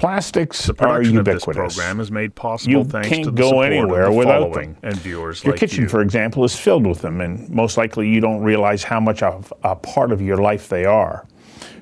Plastics 0.00 0.64
The 0.64 0.72
are 0.72 0.74
production 0.76 1.18
of 1.18 1.26
this 1.26 1.42
ubiquitous. 1.46 1.76
program 1.76 2.00
is 2.00 2.10
made 2.10 2.34
possible 2.34 2.72
You 2.72 2.84
thanks 2.84 3.08
can't 3.08 3.24
to 3.24 3.30
the 3.30 3.36
go 3.36 3.60
anywhere 3.60 4.10
without 4.10 4.50
following 4.50 4.72
them. 4.72 4.80
and 4.82 4.94
viewers 4.96 5.44
Your 5.44 5.52
like 5.52 5.60
kitchen, 5.60 5.82
you. 5.82 5.88
for 5.90 6.00
example, 6.00 6.42
is 6.42 6.56
filled 6.56 6.86
with 6.86 7.02
them, 7.02 7.20
and 7.20 7.50
most 7.50 7.76
likely 7.76 8.08
you 8.08 8.18
don't 8.22 8.40
realize 8.40 8.82
how 8.82 8.98
much 8.98 9.22
of 9.22 9.52
a 9.62 9.76
part 9.76 10.10
of 10.10 10.22
your 10.22 10.38
life 10.38 10.70
they 10.70 10.86
are. 10.86 11.26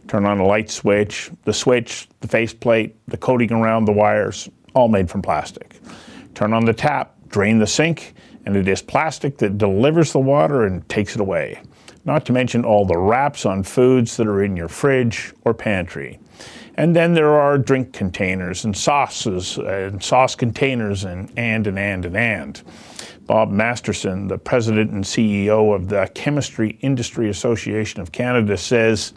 Turn 0.09 0.27
on 0.27 0.41
a 0.41 0.45
light 0.45 0.69
switch, 0.69 1.31
the 1.45 1.53
switch, 1.53 2.09
the 2.19 2.27
faceplate, 2.27 2.97
the 3.07 3.17
coating 3.17 3.53
around 3.53 3.85
the 3.85 3.93
wires, 3.93 4.49
all 4.75 4.89
made 4.89 5.09
from 5.09 5.23
plastic. 5.23 5.79
Turn 6.35 6.53
on 6.53 6.65
the 6.65 6.75
tap, 6.75 7.15
drain 7.29 7.61
the 7.61 7.69
sink, 7.69 8.15
and 8.47 8.57
it 8.57 8.67
is 8.67 8.83
plastic 8.83 9.39
that 9.39 9.59
delivers 9.59 10.11
the 10.13 10.19
water 10.19 10.65
and 10.65 10.89
takes 10.89 11.15
it 11.15 11.21
away. 11.21 11.61
Not 12.05 12.27
to 12.27 12.33
mention 12.33 12.65
all 12.65 12.85
the 12.85 12.99
wraps 12.99 13.47
on 13.47 13.63
foods 13.63 14.17
that 14.17 14.27
are 14.27 14.43
in 14.43 14.57
your 14.57 14.67
fridge 14.69 15.33
or 15.45 15.55
pantry. 15.55 16.19
And 16.79 16.95
then 16.95 17.13
there 17.13 17.33
are 17.33 17.59
drink 17.59 17.93
containers 17.93 18.65
and 18.65 18.77
sauces 18.77 19.59
uh, 19.59 19.65
and 19.65 20.01
sauce 20.01 20.37
containers 20.37 21.03
and 21.03 21.29
and 21.37 21.67
and 21.67 21.77
and 21.77 22.05
and 22.05 22.17
and. 22.17 22.63
Bob 23.27 23.51
Masterson, 23.51 24.29
the 24.29 24.39
president 24.39 24.93
and 24.93 25.03
CEO 25.03 25.75
of 25.75 25.89
the 25.89 26.09
Chemistry 26.15 26.79
Industry 26.81 27.31
Association 27.31 28.01
of 28.01 28.13
Canada, 28.13 28.57
says 28.57 29.13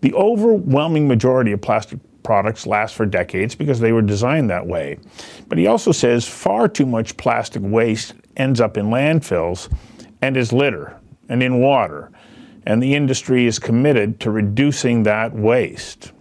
the 0.00 0.14
overwhelming 0.14 1.06
majority 1.06 1.52
of 1.52 1.60
plastic 1.60 1.98
products 2.22 2.66
last 2.66 2.94
for 2.94 3.04
decades 3.04 3.54
because 3.54 3.78
they 3.78 3.92
were 3.92 4.00
designed 4.00 4.48
that 4.48 4.66
way. 4.66 4.98
But 5.48 5.58
he 5.58 5.66
also 5.66 5.92
says 5.92 6.26
far 6.26 6.66
too 6.66 6.86
much 6.86 7.14
plastic 7.18 7.62
waste 7.62 8.14
ends 8.38 8.58
up 8.58 8.78
in 8.78 8.86
landfills 8.86 9.70
and 10.22 10.34
is 10.34 10.50
litter 10.50 10.98
and 11.28 11.42
in 11.42 11.60
water. 11.60 12.10
And 12.64 12.82
the 12.82 12.94
industry 12.94 13.44
is 13.46 13.58
committed 13.58 14.18
to 14.20 14.30
reducing 14.30 15.02
that 15.02 15.34
waste. 15.34 16.12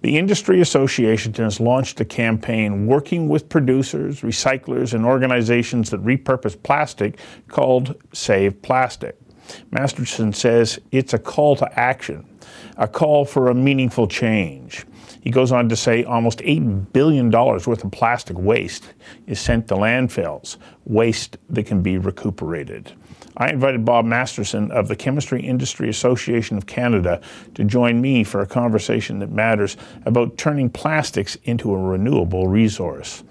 The 0.00 0.16
Industry 0.16 0.60
Association 0.60 1.34
has 1.34 1.58
launched 1.58 2.00
a 2.00 2.04
campaign 2.04 2.86
working 2.86 3.28
with 3.28 3.48
producers, 3.48 4.20
recyclers, 4.20 4.94
and 4.94 5.04
organizations 5.04 5.90
that 5.90 6.04
repurpose 6.04 6.60
plastic 6.62 7.18
called 7.48 8.00
Save 8.12 8.62
Plastic. 8.62 9.18
Masterson 9.72 10.32
says 10.32 10.78
it's 10.92 11.14
a 11.14 11.18
call 11.18 11.56
to 11.56 11.78
action, 11.78 12.24
a 12.76 12.86
call 12.86 13.24
for 13.24 13.48
a 13.48 13.54
meaningful 13.54 14.06
change. 14.06 14.86
He 15.20 15.30
goes 15.30 15.50
on 15.50 15.68
to 15.68 15.74
say 15.74 16.04
almost 16.04 16.38
$8 16.40 16.92
billion 16.92 17.28
worth 17.32 17.66
of 17.66 17.90
plastic 17.90 18.38
waste 18.38 18.94
is 19.26 19.40
sent 19.40 19.66
to 19.66 19.74
landfills, 19.74 20.58
waste 20.84 21.38
that 21.50 21.66
can 21.66 21.82
be 21.82 21.98
recuperated. 21.98 22.92
I 23.38 23.50
invited 23.50 23.84
Bob 23.84 24.04
Masterson 24.04 24.70
of 24.72 24.88
the 24.88 24.96
Chemistry 24.96 25.40
Industry 25.40 25.88
Association 25.88 26.58
of 26.58 26.66
Canada 26.66 27.20
to 27.54 27.62
join 27.62 28.00
me 28.00 28.24
for 28.24 28.40
a 28.40 28.46
conversation 28.46 29.20
that 29.20 29.30
matters 29.30 29.76
about 30.04 30.36
turning 30.36 30.68
plastics 30.68 31.36
into 31.44 31.72
a 31.72 31.78
renewable 31.78 32.48
resource. 32.48 33.22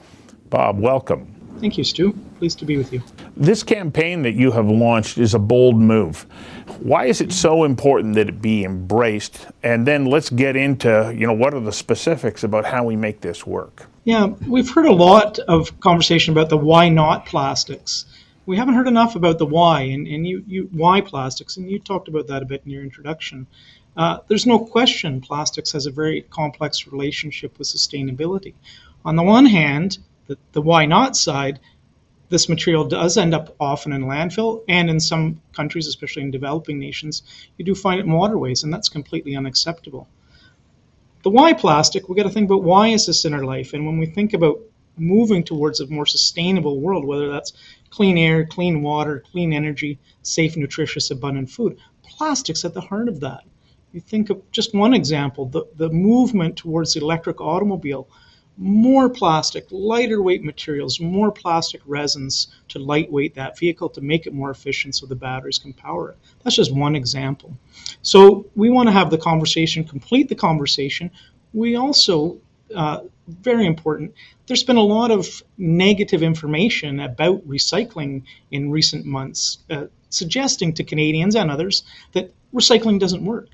Bob, 0.49 0.79
welcome. 0.79 1.33
Thank 1.59 1.77
you, 1.77 1.83
Stu. 1.83 2.13
Pleased 2.37 2.59
to 2.59 2.65
be 2.65 2.77
with 2.77 2.93
you. 2.93 3.01
This 3.35 3.63
campaign 3.63 4.21
that 4.21 4.35
you 4.35 4.51
have 4.51 4.69
launched 4.69 5.17
is 5.17 5.33
a 5.33 5.39
bold 5.39 5.75
move. 5.75 6.25
Why 6.79 7.05
is 7.05 7.19
it 7.19 7.33
so 7.33 7.65
important 7.65 8.15
that 8.15 8.29
it 8.29 8.41
be 8.41 8.63
embraced? 8.63 9.47
And 9.63 9.85
then 9.85 10.05
let's 10.05 10.29
get 10.29 10.55
into, 10.55 11.13
you 11.17 11.27
know, 11.27 11.33
what 11.33 11.53
are 11.53 11.59
the 11.59 11.73
specifics 11.73 12.43
about 12.43 12.63
how 12.63 12.85
we 12.85 12.95
make 12.95 13.21
this 13.21 13.45
work? 13.45 13.87
Yeah, 14.05 14.27
we've 14.47 14.69
heard 14.69 14.85
a 14.85 14.93
lot 14.93 15.39
of 15.39 15.77
conversation 15.81 16.31
about 16.31 16.49
the 16.49 16.57
why 16.57 16.87
not 16.87 17.25
plastics. 17.25 18.05
We 18.47 18.55
haven't 18.55 18.75
heard 18.75 18.87
enough 18.87 19.17
about 19.17 19.39
the 19.39 19.45
why, 19.45 19.81
and, 19.81 20.07
and 20.07 20.25
you, 20.25 20.41
you 20.47 20.69
why 20.71 21.01
plastics, 21.01 21.57
and 21.57 21.69
you 21.69 21.79
talked 21.79 22.07
about 22.07 22.27
that 22.27 22.41
a 22.41 22.45
bit 22.45 22.61
in 22.63 22.71
your 22.71 22.81
introduction. 22.81 23.45
Uh, 23.97 24.19
there's 24.27 24.45
no 24.45 24.57
question 24.57 25.19
plastics 25.19 25.73
has 25.73 25.85
a 25.85 25.91
very 25.91 26.21
complex 26.21 26.87
relationship 26.87 27.59
with 27.59 27.67
sustainability. 27.67 28.53
On 29.03 29.17
the 29.17 29.23
one 29.23 29.45
hand, 29.45 29.97
the, 30.27 30.37
the 30.53 30.61
why 30.61 30.85
not 30.85 31.17
side, 31.17 31.59
this 32.29 32.47
material 32.47 32.85
does 32.85 33.17
end 33.17 33.33
up 33.33 33.53
often 33.59 33.91
in 33.91 34.05
landfill, 34.05 34.63
and 34.69 34.89
in 34.89 35.01
some 35.01 35.41
countries, 35.53 35.87
especially 35.87 36.21
in 36.21 36.31
developing 36.31 36.79
nations, 36.79 37.23
you 37.57 37.65
do 37.65 37.75
find 37.75 37.99
it 37.99 38.05
in 38.05 38.13
waterways, 38.13 38.63
and 38.63 38.73
that's 38.73 38.87
completely 38.87 39.35
unacceptable. 39.35 40.07
The 41.23 41.31
why 41.31 41.51
plastic, 41.51 42.07
we've 42.07 42.15
got 42.15 42.23
to 42.23 42.29
think 42.29 42.49
about 42.49 42.63
why 42.63 42.87
is 42.87 43.07
this 43.07 43.25
in 43.25 43.33
our 43.33 43.43
life, 43.43 43.73
and 43.73 43.85
when 43.85 43.97
we 43.97 44.05
think 44.05 44.31
about 44.31 44.61
moving 44.97 45.43
towards 45.43 45.79
a 45.79 45.87
more 45.87 46.05
sustainable 46.05 46.79
world, 46.79 47.05
whether 47.05 47.29
that's 47.29 47.53
clean 47.89 48.17
air, 48.17 48.45
clean 48.45 48.81
water, 48.81 49.23
clean 49.31 49.53
energy, 49.53 49.99
safe, 50.21 50.57
nutritious, 50.57 51.11
abundant 51.11 51.49
food, 51.49 51.77
plastic's 52.03 52.65
at 52.65 52.73
the 52.73 52.81
heart 52.81 53.07
of 53.07 53.19
that. 53.19 53.43
You 53.93 54.01
think 54.01 54.29
of 54.29 54.51
just 54.51 54.75
one 54.75 54.93
example, 54.93 55.45
the, 55.45 55.65
the 55.75 55.89
movement 55.89 56.57
towards 56.57 56.93
the 56.93 57.01
electric 57.01 57.39
automobile 57.39 58.07
more 58.57 59.07
plastic, 59.07 59.67
lighter 59.69 60.21
weight 60.21 60.43
materials, 60.43 60.99
more 60.99 61.31
plastic 61.31 61.81
resins 61.85 62.47
to 62.69 62.79
lightweight 62.79 63.35
that 63.35 63.57
vehicle 63.57 63.89
to 63.89 64.01
make 64.01 64.25
it 64.25 64.33
more 64.33 64.49
efficient 64.49 64.95
so 64.95 65.05
the 65.05 65.15
batteries 65.15 65.59
can 65.59 65.73
power 65.73 66.09
it. 66.09 66.17
That's 66.43 66.55
just 66.55 66.73
one 66.73 66.95
example. 66.95 67.55
So 68.01 68.47
we 68.55 68.69
want 68.69 68.87
to 68.87 68.93
have 68.93 69.11
the 69.11 69.17
conversation, 69.17 69.83
complete 69.83 70.27
the 70.27 70.35
conversation. 70.35 71.11
We 71.53 71.75
also, 71.75 72.37
uh, 72.75 73.01
very 73.27 73.65
important, 73.65 74.13
there's 74.47 74.63
been 74.63 74.77
a 74.77 74.81
lot 74.81 75.11
of 75.11 75.43
negative 75.57 76.23
information 76.23 76.99
about 76.99 77.47
recycling 77.47 78.23
in 78.51 78.71
recent 78.71 79.05
months, 79.05 79.59
uh, 79.69 79.85
suggesting 80.09 80.73
to 80.73 80.83
Canadians 80.83 81.35
and 81.35 81.51
others 81.51 81.83
that 82.13 82.33
recycling 82.53 82.99
doesn't 82.99 83.25
work. 83.25 83.49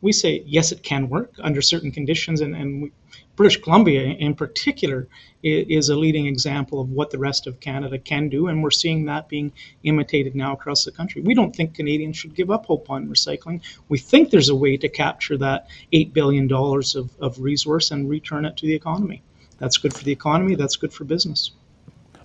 We 0.00 0.12
say, 0.12 0.42
yes, 0.46 0.72
it 0.72 0.82
can 0.82 1.08
work 1.08 1.34
under 1.40 1.62
certain 1.62 1.92
conditions, 1.92 2.40
and, 2.40 2.56
and 2.56 2.82
we, 2.82 2.92
British 3.34 3.62
Columbia, 3.62 4.02
in 4.02 4.34
particular, 4.34 5.08
is 5.42 5.88
a 5.88 5.96
leading 5.96 6.26
example 6.26 6.80
of 6.80 6.90
what 6.90 7.10
the 7.10 7.18
rest 7.18 7.46
of 7.46 7.60
Canada 7.60 7.98
can 7.98 8.28
do, 8.28 8.46
and 8.46 8.62
we're 8.62 8.70
seeing 8.70 9.06
that 9.06 9.28
being 9.28 9.52
imitated 9.82 10.34
now 10.36 10.52
across 10.52 10.84
the 10.84 10.92
country. 10.92 11.22
We 11.22 11.34
don't 11.34 11.54
think 11.54 11.74
Canadians 11.74 12.16
should 12.16 12.34
give 12.34 12.50
up 12.50 12.66
hope 12.66 12.90
on 12.90 13.08
recycling. 13.08 13.62
We 13.88 13.98
think 13.98 14.30
there's 14.30 14.50
a 14.50 14.54
way 14.54 14.76
to 14.76 14.88
capture 14.88 15.38
that 15.38 15.68
$8 15.92 16.12
billion 16.12 16.52
of, 16.52 17.10
of 17.20 17.40
resource 17.40 17.90
and 17.90 18.08
return 18.08 18.44
it 18.44 18.56
to 18.58 18.66
the 18.66 18.74
economy. 18.74 19.22
That's 19.58 19.78
good 19.78 19.94
for 19.94 20.04
the 20.04 20.12
economy, 20.12 20.54
that's 20.54 20.76
good 20.76 20.92
for 20.92 21.04
business. 21.04 21.52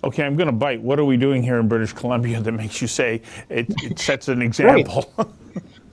Okay, 0.04 0.24
I'm 0.24 0.36
going 0.36 0.48
to 0.48 0.54
bite. 0.54 0.82
What 0.82 1.00
are 1.00 1.06
we 1.06 1.18
doing 1.18 1.42
here 1.42 1.58
in 1.58 1.68
British 1.68 1.94
Columbia 1.94 2.40
that 2.40 2.52
makes 2.52 2.82
you 2.82 2.88
say 2.88 3.22
it, 3.50 3.68
it 3.84 4.00
sets 4.00 4.28
an 4.28 4.42
example? 4.42 5.12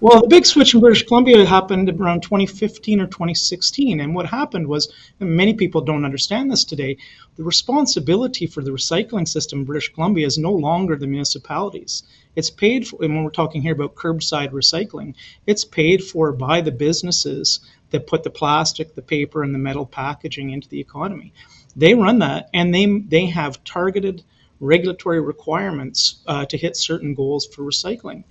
Well, 0.04 0.20
the 0.20 0.28
big 0.28 0.44
switch 0.44 0.74
in 0.74 0.80
British 0.80 1.06
Columbia 1.06 1.46
happened 1.46 1.88
around 1.88 2.22
2015 2.24 3.00
or 3.00 3.06
2016. 3.06 4.00
And 4.00 4.14
what 4.14 4.26
happened 4.26 4.66
was, 4.66 4.92
and 5.18 5.34
many 5.34 5.54
people 5.54 5.80
don't 5.80 6.04
understand 6.04 6.52
this 6.52 6.62
today, 6.62 6.98
the 7.36 7.42
responsibility 7.42 8.46
for 8.46 8.62
the 8.62 8.70
recycling 8.70 9.26
system 9.26 9.60
in 9.60 9.64
British 9.64 9.94
Columbia 9.94 10.26
is 10.26 10.36
no 10.36 10.52
longer 10.52 10.94
the 10.94 11.06
municipalities. 11.06 12.02
It's 12.36 12.50
paid 12.50 12.86
for, 12.86 13.02
and 13.02 13.14
when 13.14 13.24
we're 13.24 13.30
talking 13.30 13.62
here 13.62 13.72
about 13.72 13.94
curbside 13.94 14.50
recycling, 14.50 15.14
it's 15.46 15.64
paid 15.64 16.04
for 16.04 16.32
by 16.32 16.60
the 16.60 16.70
businesses 16.70 17.60
that 17.88 18.06
put 18.06 18.24
the 18.24 18.28
plastic, 18.28 18.94
the 18.94 19.00
paper, 19.00 19.42
and 19.42 19.54
the 19.54 19.58
metal 19.58 19.86
packaging 19.86 20.50
into 20.50 20.68
the 20.68 20.80
economy. 20.80 21.32
They 21.76 21.94
run 21.94 22.18
that, 22.18 22.50
and 22.52 22.74
they, 22.74 22.84
they 22.84 23.24
have 23.24 23.64
targeted 23.64 24.22
regulatory 24.60 25.22
requirements 25.22 26.22
uh, 26.26 26.44
to 26.44 26.58
hit 26.58 26.76
certain 26.76 27.14
goals 27.14 27.46
for 27.46 27.62
recycling. 27.62 28.24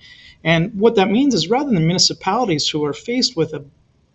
And 0.43 0.77
what 0.79 0.95
that 0.95 1.09
means 1.09 1.33
is 1.33 1.49
rather 1.49 1.71
than 1.71 1.87
municipalities 1.87 2.67
who 2.67 2.83
are 2.83 2.93
faced 2.93 3.35
with 3.37 3.53
a, 3.53 3.63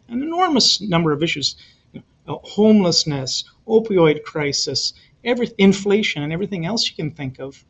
an 0.09 0.23
enormous 0.23 0.81
number 0.81 1.13
of 1.13 1.23
issues, 1.23 1.57
you 1.93 2.03
know, 2.27 2.41
homelessness, 2.45 3.45
opioid 3.67 4.23
crisis, 4.23 4.93
every, 5.25 5.51
inflation, 5.57 6.23
and 6.23 6.33
everything 6.33 6.67
else 6.67 6.89
you 6.89 6.95
can 6.95 7.11
think 7.11 7.39
of, 7.39 7.65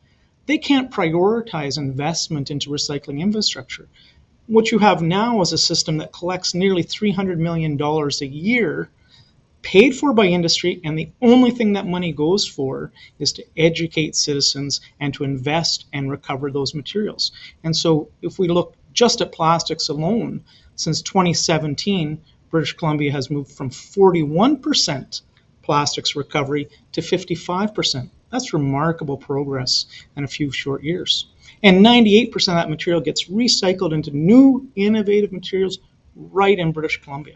they 0.45 0.57
can't 0.57 0.91
prioritize 0.91 1.77
investment 1.77 2.51
into 2.51 2.69
recycling 2.69 3.19
infrastructure. 3.19 3.87
What 4.47 4.71
you 4.71 4.79
have 4.79 5.01
now 5.01 5.41
is 5.41 5.53
a 5.53 5.57
system 5.57 5.97
that 5.97 6.11
collects 6.11 6.55
nearly 6.55 6.83
$300 6.83 7.37
million 7.37 7.79
a 7.81 8.25
year 8.25 8.89
paid 9.61 9.95
for 9.95 10.13
by 10.13 10.25
industry, 10.25 10.79
and 10.83 10.97
the 10.97 11.09
only 11.21 11.51
thing 11.51 11.73
that 11.73 11.85
money 11.85 12.11
goes 12.11 12.47
for 12.47 12.91
is 13.19 13.33
to 13.33 13.45
educate 13.57 14.15
citizens 14.15 14.81
and 14.99 15.13
to 15.13 15.23
invest 15.23 15.85
and 15.93 16.09
recover 16.09 16.51
those 16.51 16.73
materials. 16.73 17.31
And 17.63 17.75
so, 17.75 18.09
if 18.21 18.39
we 18.39 18.47
look 18.47 18.75
just 18.93 19.21
at 19.21 19.31
plastics 19.31 19.89
alone, 19.89 20.43
since 20.75 21.01
2017, 21.01 22.21
British 22.49 22.73
Columbia 22.73 23.11
has 23.11 23.29
moved 23.29 23.51
from 23.51 23.69
41% 23.69 25.21
plastics 25.61 26.15
recovery 26.15 26.69
to 26.93 27.01
55%. 27.01 28.09
That's 28.31 28.53
remarkable 28.53 29.17
progress 29.17 29.85
in 30.15 30.23
a 30.23 30.27
few 30.27 30.51
short 30.51 30.83
years. 30.83 31.27
And 31.61 31.85
98% 31.85 32.33
of 32.33 32.45
that 32.45 32.69
material 32.69 33.01
gets 33.01 33.29
recycled 33.29 33.93
into 33.93 34.11
new 34.11 34.69
innovative 34.75 35.31
materials 35.31 35.79
right 36.15 36.57
in 36.57 36.71
British 36.71 37.01
Columbia 37.01 37.35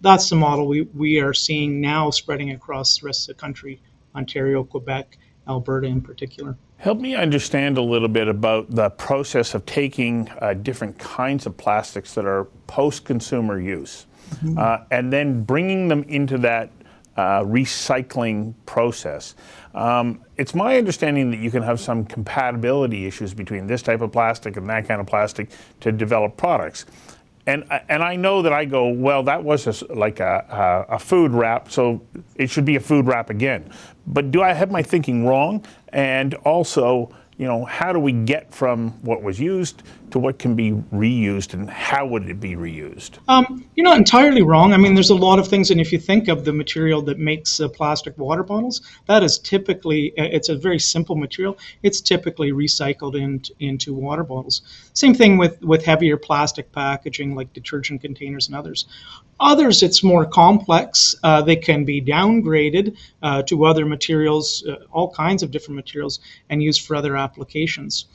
that's 0.00 0.28
the 0.28 0.36
model 0.36 0.66
we, 0.66 0.82
we 0.82 1.20
are 1.20 1.34
seeing 1.34 1.80
now 1.80 2.10
spreading 2.10 2.50
across 2.50 2.98
the 2.98 3.06
rest 3.06 3.28
of 3.28 3.36
the 3.36 3.40
country, 3.40 3.80
Ontario, 4.14 4.64
Quebec, 4.64 5.18
Alberta 5.48 5.86
in 5.86 6.00
particular. 6.00 6.56
Help 6.76 7.00
me 7.00 7.14
understand 7.14 7.76
a 7.76 7.82
little 7.82 8.08
bit 8.08 8.28
about 8.28 8.70
the 8.70 8.90
process 8.90 9.54
of 9.54 9.66
taking 9.66 10.30
uh, 10.40 10.54
different 10.54 10.98
kinds 10.98 11.46
of 11.46 11.56
plastics 11.56 12.14
that 12.14 12.24
are 12.24 12.44
post 12.66 13.04
consumer 13.04 13.60
use 13.60 14.06
mm-hmm. 14.36 14.56
uh, 14.58 14.78
and 14.90 15.12
then 15.12 15.42
bringing 15.42 15.88
them 15.88 16.04
into 16.04 16.38
that 16.38 16.70
uh, 17.16 17.42
recycling 17.42 18.54
process. 18.64 19.34
Um, 19.74 20.24
it's 20.36 20.54
my 20.54 20.76
understanding 20.78 21.32
that 21.32 21.38
you 21.38 21.50
can 21.50 21.64
have 21.64 21.80
some 21.80 22.04
compatibility 22.04 23.06
issues 23.06 23.34
between 23.34 23.66
this 23.66 23.82
type 23.82 24.00
of 24.00 24.12
plastic 24.12 24.56
and 24.56 24.68
that 24.70 24.86
kind 24.86 25.00
of 25.00 25.06
plastic 25.08 25.50
to 25.80 25.90
develop 25.90 26.36
products. 26.36 26.86
And, 27.48 27.64
and 27.88 28.02
I 28.02 28.14
know 28.14 28.42
that 28.42 28.52
I 28.52 28.66
go, 28.66 28.88
well, 28.88 29.22
that 29.22 29.42
was 29.42 29.66
a, 29.66 29.94
like 29.94 30.20
a, 30.20 30.84
a, 30.90 30.96
a 30.96 30.98
food 30.98 31.32
wrap, 31.32 31.70
so 31.70 32.02
it 32.34 32.50
should 32.50 32.66
be 32.66 32.76
a 32.76 32.80
food 32.80 33.06
wrap 33.06 33.30
again. 33.30 33.72
But 34.06 34.30
do 34.30 34.42
I 34.42 34.52
have 34.52 34.70
my 34.70 34.82
thinking 34.82 35.24
wrong? 35.24 35.64
And 35.88 36.34
also, 36.44 37.10
you 37.38 37.46
know, 37.46 37.64
how 37.64 37.94
do 37.94 38.00
we 38.00 38.12
get 38.12 38.52
from 38.54 38.90
what 39.00 39.22
was 39.22 39.40
used 39.40 39.82
to 40.12 40.18
what 40.18 40.38
can 40.38 40.54
be 40.54 40.72
reused 40.92 41.54
and 41.54 41.68
how 41.68 42.06
would 42.06 42.28
it 42.28 42.40
be 42.40 42.54
reused? 42.54 43.18
Um, 43.28 43.64
you're 43.74 43.84
not 43.84 43.98
entirely 43.98 44.42
wrong. 44.42 44.72
I 44.72 44.76
mean, 44.76 44.94
there's 44.94 45.10
a 45.10 45.14
lot 45.14 45.38
of 45.38 45.48
things, 45.48 45.70
and 45.70 45.80
if 45.80 45.92
you 45.92 45.98
think 45.98 46.28
of 46.28 46.44
the 46.44 46.52
material 46.52 47.02
that 47.02 47.18
makes 47.18 47.60
uh, 47.60 47.68
plastic 47.68 48.16
water 48.18 48.42
bottles, 48.42 48.80
that 49.06 49.22
is 49.22 49.38
typically, 49.38 50.12
uh, 50.18 50.24
it's 50.24 50.48
a 50.48 50.56
very 50.56 50.78
simple 50.78 51.16
material. 51.16 51.58
It's 51.82 52.00
typically 52.00 52.52
recycled 52.52 53.14
in, 53.14 53.42
into 53.60 53.94
water 53.94 54.24
bottles. 54.24 54.62
Same 54.94 55.14
thing 55.14 55.38
with, 55.38 55.60
with 55.62 55.84
heavier 55.84 56.16
plastic 56.16 56.72
packaging 56.72 57.34
like 57.34 57.52
detergent 57.52 58.00
containers 58.00 58.48
and 58.48 58.56
others. 58.56 58.86
Others, 59.40 59.82
it's 59.82 60.02
more 60.02 60.26
complex. 60.26 61.14
Uh, 61.22 61.40
they 61.42 61.54
can 61.54 61.84
be 61.84 62.02
downgraded 62.02 62.96
uh, 63.22 63.42
to 63.44 63.64
other 63.64 63.86
materials, 63.86 64.66
uh, 64.66 64.76
all 64.90 65.10
kinds 65.12 65.42
of 65.44 65.50
different 65.52 65.76
materials, 65.76 66.18
and 66.50 66.62
used 66.62 66.84
for 66.84 66.96
other 66.96 67.16
applications. 67.16 68.06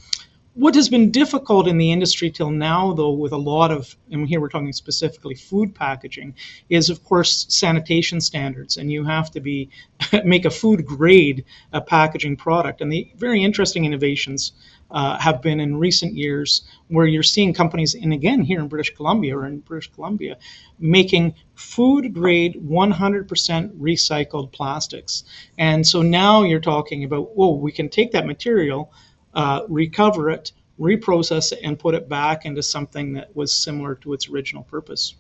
What 0.56 0.76
has 0.76 0.88
been 0.88 1.10
difficult 1.10 1.68
in 1.68 1.80
the 1.80 1.92
industry 1.92 2.30
till 2.30 2.52
now, 2.52 2.94
though, 2.94 3.12
with 3.12 3.32
a 3.32 3.38
lot 3.38 3.72
of, 3.72 3.96
and 4.12 4.28
here 4.28 4.40
we're 4.40 4.50
talking 4.50 4.72
specifically 4.72 5.34
food 5.34 5.74
packaging, 5.74 6.36
is 6.70 6.92
of 6.92 7.04
course 7.04 7.48
sanitation 7.50 8.22
standards, 8.22 8.78
and 8.78 8.92
you 8.92 9.04
have 9.04 9.32
to 9.32 9.40
be 9.40 9.72
make 10.24 10.46
a 10.46 10.52
food 10.52 10.86
grade 10.86 11.44
uh, 11.74 11.82
packaging 11.82 12.36
product. 12.38 12.82
And 12.82 12.94
the 12.94 13.12
very 13.18 13.44
interesting 13.44 13.86
innovations 13.86 14.52
uh, 14.92 15.18
have 15.18 15.42
been 15.42 15.60
in 15.60 15.78
recent 15.78 16.14
years 16.14 16.62
where 16.88 17.08
you're 17.08 17.24
seeing 17.24 17.56
companies, 17.56 17.96
and 17.96 18.14
again 18.14 18.44
here 18.44 18.60
in 18.60 18.68
British 18.68 18.96
Columbia 18.96 19.36
or 19.36 19.48
in 19.48 19.58
British 19.58 19.92
Columbia, 19.92 20.38
making 20.78 21.34
food 21.56 22.14
grade 22.14 22.62
100% 22.64 23.80
recycled 23.80 24.52
plastics. 24.52 25.24
And 25.58 25.88
so 25.88 26.04
now 26.04 26.44
you're 26.44 26.60
talking 26.60 27.04
about, 27.04 27.36
whoa, 27.36 27.56
we 27.56 27.72
can 27.72 27.90
take 27.90 28.12
that 28.12 28.28
material 28.28 28.94
uh, 29.34 29.62
recover 29.68 30.30
it, 30.30 30.52
reprocess 30.80 31.52
it, 31.52 31.60
and 31.64 31.80
put 31.80 31.96
it 31.96 32.10
back 32.10 32.46
into 32.46 32.64
something 32.64 33.14
that 33.14 33.36
was 33.36 33.54
similar 33.54 33.96
to 33.96 34.14
its 34.14 34.30
original 34.30 34.64
purpose. 34.64 35.16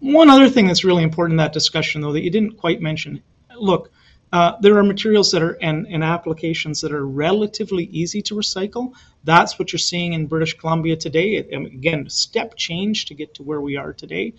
One 0.00 0.30
other 0.30 0.48
thing 0.48 0.66
that's 0.66 0.84
really 0.84 1.02
important 1.02 1.34
in 1.34 1.38
that 1.38 1.52
discussion, 1.52 2.00
though, 2.00 2.12
that 2.12 2.22
you 2.22 2.30
didn't 2.30 2.56
quite 2.56 2.80
mention 2.80 3.22
look, 3.56 3.90
uh, 4.32 4.52
there 4.60 4.78
are 4.78 4.82
materials 4.82 5.32
that 5.32 5.42
are 5.42 5.58
and, 5.60 5.86
and 5.88 6.02
applications 6.04 6.80
that 6.80 6.92
are 6.92 7.06
relatively 7.06 7.84
easy 7.84 8.22
to 8.22 8.34
recycle. 8.34 8.94
That's 9.24 9.58
what 9.58 9.72
you're 9.72 9.78
seeing 9.78 10.12
in 10.12 10.26
British 10.26 10.56
Columbia 10.56 10.96
today. 10.96 11.34
It, 11.34 11.52
again, 11.52 12.08
step 12.08 12.54
change 12.56 13.06
to 13.06 13.14
get 13.14 13.34
to 13.34 13.42
where 13.42 13.60
we 13.60 13.76
are 13.76 13.92
today 13.92 14.34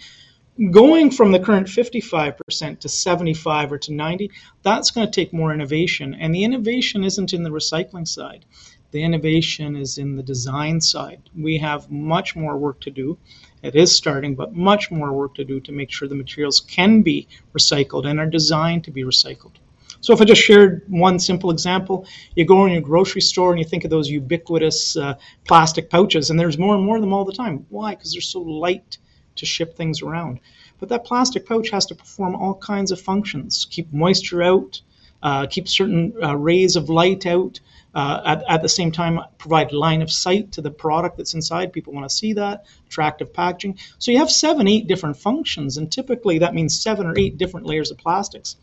going 0.69 1.09
from 1.09 1.31
the 1.31 1.39
current 1.39 1.67
55% 1.67 2.79
to 2.79 2.89
75 2.89 3.71
or 3.71 3.77
to 3.79 3.93
90 3.93 4.31
that's 4.61 4.91
going 4.91 5.07
to 5.07 5.11
take 5.11 5.33
more 5.33 5.53
innovation 5.53 6.13
and 6.13 6.35
the 6.35 6.43
innovation 6.43 7.03
isn't 7.03 7.33
in 7.33 7.43
the 7.43 7.49
recycling 7.49 8.07
side 8.07 8.45
the 8.91 9.03
innovation 9.03 9.75
is 9.75 9.97
in 9.97 10.15
the 10.15 10.23
design 10.23 10.81
side. 10.81 11.21
We 11.35 11.57
have 11.59 11.89
much 11.89 12.35
more 12.35 12.57
work 12.57 12.81
to 12.81 12.91
do. 12.91 13.17
It 13.63 13.75
is 13.75 13.95
starting, 13.95 14.35
but 14.35 14.53
much 14.53 14.91
more 14.91 15.13
work 15.13 15.35
to 15.35 15.43
do 15.43 15.59
to 15.61 15.71
make 15.71 15.91
sure 15.91 16.07
the 16.07 16.15
materials 16.15 16.59
can 16.59 17.01
be 17.01 17.27
recycled 17.53 18.05
and 18.05 18.19
are 18.19 18.25
designed 18.25 18.83
to 18.85 18.91
be 18.91 19.03
recycled. 19.03 19.53
So 20.01 20.13
if 20.13 20.21
I 20.21 20.25
just 20.25 20.41
shared 20.41 20.83
one 20.87 21.19
simple 21.19 21.51
example, 21.51 22.07
you 22.35 22.43
go 22.43 22.65
in 22.65 22.73
your 22.73 22.81
grocery 22.81 23.21
store 23.21 23.51
and 23.51 23.59
you 23.59 23.65
think 23.65 23.83
of 23.83 23.91
those 23.91 24.09
ubiquitous 24.09 24.97
uh, 24.97 25.13
plastic 25.45 25.91
pouches, 25.91 26.29
and 26.29 26.39
there's 26.39 26.57
more 26.57 26.75
and 26.75 26.83
more 26.83 26.95
of 26.95 27.01
them 27.01 27.13
all 27.13 27.23
the 27.23 27.33
time. 27.33 27.65
Why? 27.69 27.93
Because 27.93 28.11
they're 28.13 28.21
so 28.21 28.41
light 28.41 28.97
to 29.35 29.45
ship 29.45 29.77
things 29.77 30.01
around. 30.01 30.39
But 30.79 30.89
that 30.89 31.05
plastic 31.05 31.45
pouch 31.45 31.69
has 31.69 31.85
to 31.85 31.95
perform 31.95 32.35
all 32.35 32.55
kinds 32.55 32.91
of 32.91 32.99
functions: 32.99 33.67
keep 33.69 33.93
moisture 33.93 34.41
out, 34.41 34.81
uh, 35.21 35.45
keep 35.45 35.67
certain 35.67 36.13
uh, 36.21 36.35
rays 36.35 36.75
of 36.75 36.89
light 36.89 37.27
out, 37.27 37.59
uh, 37.93 38.21
at, 38.25 38.43
at 38.47 38.61
the 38.61 38.69
same 38.69 38.91
time 38.91 39.19
provide 39.37 39.71
line 39.71 40.01
of 40.01 40.11
sight 40.11 40.51
to 40.53 40.61
the 40.61 40.71
product 40.71 41.17
that's 41.17 41.33
inside. 41.33 41.73
People 41.73 41.93
want 41.93 42.09
to 42.09 42.15
see 42.15 42.33
that, 42.33 42.65
attractive 42.87 43.33
packaging. 43.33 43.77
So 43.99 44.11
you 44.11 44.19
have 44.19 44.31
seven, 44.31 44.67
eight 44.67 44.87
different 44.87 45.17
functions, 45.17 45.77
and 45.77 45.91
typically 45.91 46.39
that 46.39 46.53
means 46.53 46.79
seven 46.79 47.07
or 47.07 47.17
eight 47.17 47.37
different 47.37 47.65
layers 47.65 47.91
of 47.91 47.97
plastics, 47.97 48.55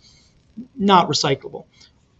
not 0.76 1.08
recyclable. 1.08 1.66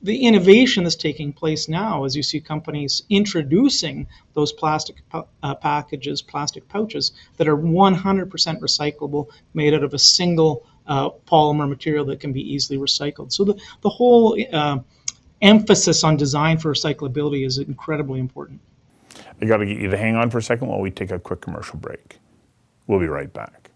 The 0.00 0.26
innovation 0.26 0.84
that's 0.84 0.94
taking 0.94 1.32
place 1.32 1.68
now 1.68 2.04
as 2.04 2.14
you 2.14 2.22
see 2.22 2.40
companies 2.40 3.02
introducing 3.10 4.06
those 4.34 4.52
plastic 4.52 5.02
uh, 5.12 5.54
packages, 5.56 6.22
plastic 6.22 6.68
pouches 6.68 7.10
that 7.36 7.48
are 7.48 7.56
100% 7.56 8.30
recyclable, 8.30 9.26
made 9.54 9.74
out 9.74 9.82
of 9.82 9.94
a 9.94 9.98
single 9.98 10.64
uh, 10.86 11.10
polymer 11.26 11.68
material 11.68 12.04
that 12.06 12.20
can 12.20 12.32
be 12.32 12.54
easily 12.54 12.78
recycled. 12.78 13.32
So 13.32 13.44
the, 13.44 13.60
the 13.80 13.88
whole 13.88 14.38
uh, 14.52 14.78
emphasis 15.42 16.04
on 16.04 16.16
design 16.16 16.58
for 16.58 16.72
recyclability 16.72 17.46
is 17.46 17.58
incredibly 17.58 18.20
important. 18.20 18.60
I 19.40 19.46
got 19.46 19.58
to 19.58 19.66
get 19.66 19.78
you 19.78 19.88
to 19.90 19.96
hang 19.96 20.16
on 20.16 20.30
for 20.30 20.38
a 20.38 20.42
second 20.42 20.68
while 20.68 20.80
we 20.80 20.90
take 20.90 21.10
a 21.10 21.18
quick 21.18 21.40
commercial 21.40 21.78
break. 21.78 22.18
We'll 22.86 23.00
be 23.00 23.06
right 23.06 23.32
back. 23.32 23.70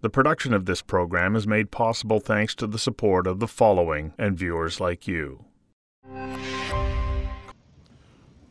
The 0.00 0.10
production 0.10 0.54
of 0.54 0.66
this 0.66 0.80
program 0.80 1.34
is 1.34 1.46
made 1.46 1.70
possible 1.70 2.20
thanks 2.20 2.54
to 2.56 2.66
the 2.66 2.78
support 2.78 3.26
of 3.26 3.40
the 3.40 3.48
following 3.48 4.12
and 4.16 4.38
viewers 4.38 4.80
like 4.80 5.08
you. 5.08 5.44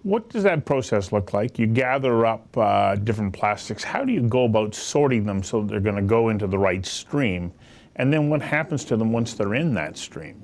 What 0.03 0.29
does 0.29 0.43
that 0.43 0.65
process 0.65 1.11
look 1.11 1.33
like? 1.33 1.59
You 1.59 1.67
gather 1.67 2.25
up 2.25 2.57
uh, 2.57 2.95
different 2.95 3.33
plastics. 3.33 3.83
How 3.83 4.05
do 4.05 4.13
you 4.13 4.21
go 4.21 4.45
about 4.45 4.73
sorting 4.73 5.25
them 5.25 5.43
so 5.43 5.63
they're 5.63 5.79
going 5.79 5.95
to 5.95 6.01
go 6.01 6.29
into 6.29 6.47
the 6.47 6.57
right 6.57 6.85
stream? 6.85 7.53
And 7.97 8.13
then 8.13 8.29
what 8.29 8.41
happens 8.41 8.85
to 8.85 8.97
them 8.97 9.11
once 9.11 9.33
they're 9.33 9.55
in 9.55 9.73
that 9.73 9.97
stream? 9.97 10.43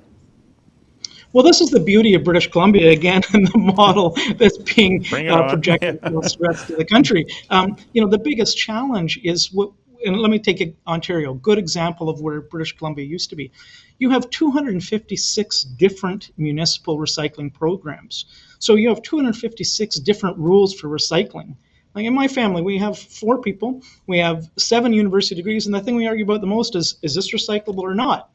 Well, 1.32 1.44
this 1.44 1.60
is 1.60 1.70
the 1.70 1.80
beauty 1.80 2.14
of 2.14 2.22
British 2.22 2.48
Columbia 2.48 2.92
again, 2.92 3.22
and 3.32 3.46
the 3.48 3.58
model 3.58 4.16
that's 4.36 4.58
being 4.58 5.04
uh, 5.12 5.48
projected 5.48 5.96
across 6.02 6.36
the 6.36 6.46
rest 6.46 6.70
of 6.70 6.76
the 6.76 6.84
country. 6.84 7.26
Um, 7.50 7.76
you 7.92 8.02
know, 8.02 8.08
the 8.08 8.18
biggest 8.18 8.56
challenge 8.56 9.18
is 9.24 9.52
what, 9.52 9.72
and 10.04 10.16
let 10.20 10.30
me 10.30 10.38
take 10.38 10.76
Ontario, 10.86 11.34
good 11.34 11.58
example 11.58 12.08
of 12.08 12.20
where 12.20 12.40
British 12.40 12.76
Columbia 12.76 13.04
used 13.04 13.30
to 13.30 13.36
be. 13.36 13.50
You 13.98 14.10
have 14.10 14.30
256 14.30 15.62
different 15.62 16.30
municipal 16.36 16.98
recycling 16.98 17.52
programs. 17.52 18.26
So 18.58 18.76
you 18.76 18.88
have 18.90 19.02
256 19.02 20.00
different 20.00 20.38
rules 20.38 20.72
for 20.74 20.88
recycling. 20.88 21.56
Like 21.94 22.06
in 22.06 22.14
my 22.14 22.26
family, 22.26 22.60
we 22.60 22.78
have 22.78 22.98
four 22.98 23.40
people. 23.40 23.80
We 24.08 24.18
have 24.18 24.50
seven 24.56 24.92
university 24.92 25.36
degrees, 25.36 25.66
and 25.66 25.74
the 25.74 25.80
thing 25.80 25.94
we 25.94 26.08
argue 26.08 26.24
about 26.24 26.40
the 26.40 26.46
most 26.46 26.74
is 26.74 26.96
is 27.02 27.14
this 27.14 27.32
recyclable 27.32 27.82
or 27.82 27.94
not? 27.94 28.30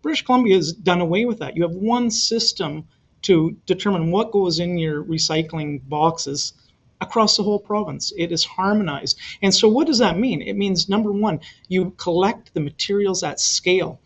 British 0.00 0.24
Columbia 0.24 0.56
has 0.56 0.72
done 0.72 1.00
away 1.00 1.26
with 1.26 1.38
that. 1.38 1.54
You 1.54 1.62
have 1.62 1.74
one 1.74 2.10
system 2.10 2.84
to 3.22 3.56
determine 3.66 4.10
what 4.10 4.32
goes 4.32 4.58
in 4.58 4.78
your 4.78 5.04
recycling 5.04 5.80
boxes 5.88 6.54
across 7.02 7.36
the 7.36 7.42
whole 7.42 7.58
province. 7.58 8.12
It 8.16 8.32
is 8.32 8.44
harmonized. 8.44 9.18
And 9.42 9.54
so, 9.54 9.68
what 9.68 9.86
does 9.86 9.98
that 9.98 10.18
mean? 10.18 10.40
It 10.40 10.56
means 10.56 10.88
number 10.88 11.12
one, 11.12 11.40
you 11.68 11.90
collect 11.98 12.54
the 12.54 12.60
materials 12.60 13.22
at 13.22 13.40
scale. 13.40 14.00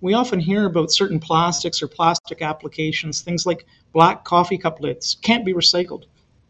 We 0.00 0.14
often 0.14 0.38
hear 0.38 0.66
about 0.66 0.92
certain 0.92 1.18
plastics 1.18 1.82
or 1.82 1.88
plastic 1.88 2.42
applications, 2.42 3.22
things 3.22 3.44
like 3.44 3.66
black 3.92 4.24
coffee 4.24 4.58
cup 4.58 4.80
lids 4.80 5.16
can't 5.20 5.44
be 5.44 5.52
recycled. 5.52 6.04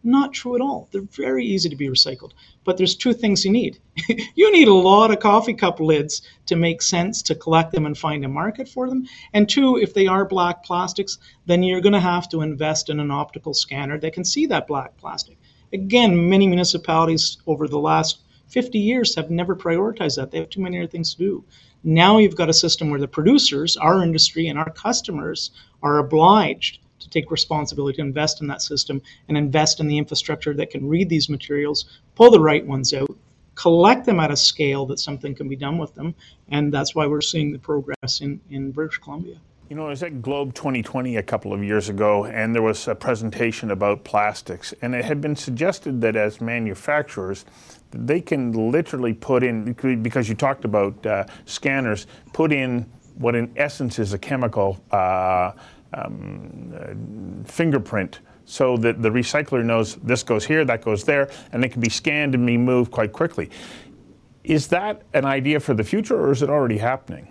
Not 0.04 0.32
true 0.32 0.56
at 0.56 0.60
all. 0.60 0.88
They're 0.90 1.02
very 1.02 1.46
easy 1.46 1.68
to 1.68 1.76
be 1.76 1.88
recycled. 1.88 2.32
But 2.64 2.76
there's 2.76 2.96
two 2.96 3.12
things 3.12 3.44
you 3.44 3.52
need. 3.52 3.78
you 4.34 4.50
need 4.50 4.66
a 4.66 4.74
lot 4.74 5.12
of 5.12 5.20
coffee 5.20 5.54
cup 5.54 5.78
lids 5.78 6.22
to 6.46 6.56
make 6.56 6.82
sense 6.82 7.22
to 7.22 7.36
collect 7.36 7.72
them 7.72 7.86
and 7.86 7.96
find 7.96 8.24
a 8.24 8.28
market 8.28 8.68
for 8.68 8.88
them. 8.88 9.06
And 9.32 9.48
two, 9.48 9.76
if 9.76 9.94
they 9.94 10.08
are 10.08 10.24
black 10.24 10.64
plastics, 10.64 11.18
then 11.46 11.62
you're 11.62 11.80
going 11.80 11.92
to 11.92 12.00
have 12.00 12.28
to 12.30 12.40
invest 12.40 12.90
in 12.90 12.98
an 12.98 13.12
optical 13.12 13.54
scanner 13.54 13.98
that 14.00 14.12
can 14.12 14.24
see 14.24 14.46
that 14.46 14.66
black 14.66 14.96
plastic. 14.96 15.38
Again, 15.72 16.28
many 16.28 16.48
municipalities 16.48 17.38
over 17.46 17.68
the 17.68 17.78
last 17.78 18.22
50 18.48 18.78
years 18.78 19.14
have 19.14 19.30
never 19.30 19.54
prioritized 19.54 20.16
that. 20.16 20.30
They 20.30 20.38
have 20.38 20.50
too 20.50 20.60
many 20.60 20.78
other 20.78 20.88
things 20.88 21.14
to 21.14 21.18
do. 21.18 21.44
Now 21.84 22.18
you've 22.18 22.36
got 22.36 22.50
a 22.50 22.54
system 22.54 22.90
where 22.90 23.00
the 23.00 23.08
producers, 23.08 23.76
our 23.76 24.02
industry, 24.02 24.48
and 24.48 24.58
our 24.58 24.70
customers 24.70 25.52
are 25.82 25.98
obliged 25.98 26.80
to 27.02 27.10
take 27.10 27.30
responsibility 27.30 27.96
to 27.96 28.02
invest 28.02 28.40
in 28.40 28.46
that 28.48 28.62
system 28.62 29.02
and 29.28 29.36
invest 29.36 29.80
in 29.80 29.88
the 29.88 29.98
infrastructure 29.98 30.54
that 30.54 30.70
can 30.70 30.88
read 30.88 31.08
these 31.08 31.28
materials, 31.28 31.84
pull 32.14 32.30
the 32.30 32.40
right 32.40 32.66
ones 32.66 32.92
out, 32.94 33.16
collect 33.54 34.06
them 34.06 34.20
at 34.20 34.30
a 34.30 34.36
scale 34.36 34.86
that 34.86 34.98
something 34.98 35.34
can 35.34 35.48
be 35.48 35.56
done 35.56 35.78
with 35.78 35.94
them. 35.94 36.14
And 36.48 36.72
that's 36.72 36.94
why 36.94 37.06
we're 37.06 37.20
seeing 37.20 37.52
the 37.52 37.58
progress 37.58 38.20
in, 38.20 38.40
in 38.50 38.72
British 38.72 38.98
Columbia. 38.98 39.36
You 39.68 39.76
know, 39.76 39.86
I 39.86 39.90
was 39.90 40.02
at 40.02 40.20
Globe 40.20 40.52
2020 40.52 41.16
a 41.16 41.22
couple 41.22 41.54
of 41.54 41.64
years 41.64 41.88
ago, 41.88 42.26
and 42.26 42.54
there 42.54 42.60
was 42.60 42.88
a 42.88 42.94
presentation 42.94 43.70
about 43.70 44.04
plastics, 44.04 44.74
and 44.82 44.94
it 44.94 45.02
had 45.02 45.22
been 45.22 45.34
suggested 45.34 46.02
that 46.02 46.14
as 46.14 46.42
manufacturers, 46.42 47.46
they 47.90 48.20
can 48.20 48.52
literally 48.70 49.14
put 49.14 49.42
in 49.42 49.72
because 50.02 50.28
you 50.28 50.34
talked 50.34 50.66
about 50.66 51.06
uh, 51.06 51.24
scanners, 51.46 52.06
put 52.34 52.52
in 52.52 52.84
what 53.14 53.34
in 53.34 53.50
essence 53.56 53.98
is 53.98 54.12
a 54.12 54.18
chemical 54.18 54.78
uh, 54.90 55.52
um, 55.94 56.72
uh, 56.74 57.50
fingerprint 57.50 58.20
so 58.44 58.76
that 58.76 59.02
the 59.02 59.10
recycler 59.10 59.64
knows 59.64 59.96
this 59.96 60.22
goes 60.22 60.44
here, 60.44 60.64
that 60.64 60.82
goes 60.82 61.04
there, 61.04 61.30
and 61.52 61.64
it 61.64 61.70
can 61.70 61.80
be 61.80 61.88
scanned 61.88 62.34
and 62.34 62.46
be 62.46 62.58
moved 62.58 62.90
quite 62.90 63.12
quickly. 63.12 63.50
Is 64.44 64.66
that 64.68 65.02
an 65.14 65.24
idea 65.24 65.60
for 65.60 65.74
the 65.74 65.84
future, 65.84 66.20
or 66.20 66.32
is 66.32 66.42
it 66.42 66.50
already 66.50 66.78
happening? 66.78 67.28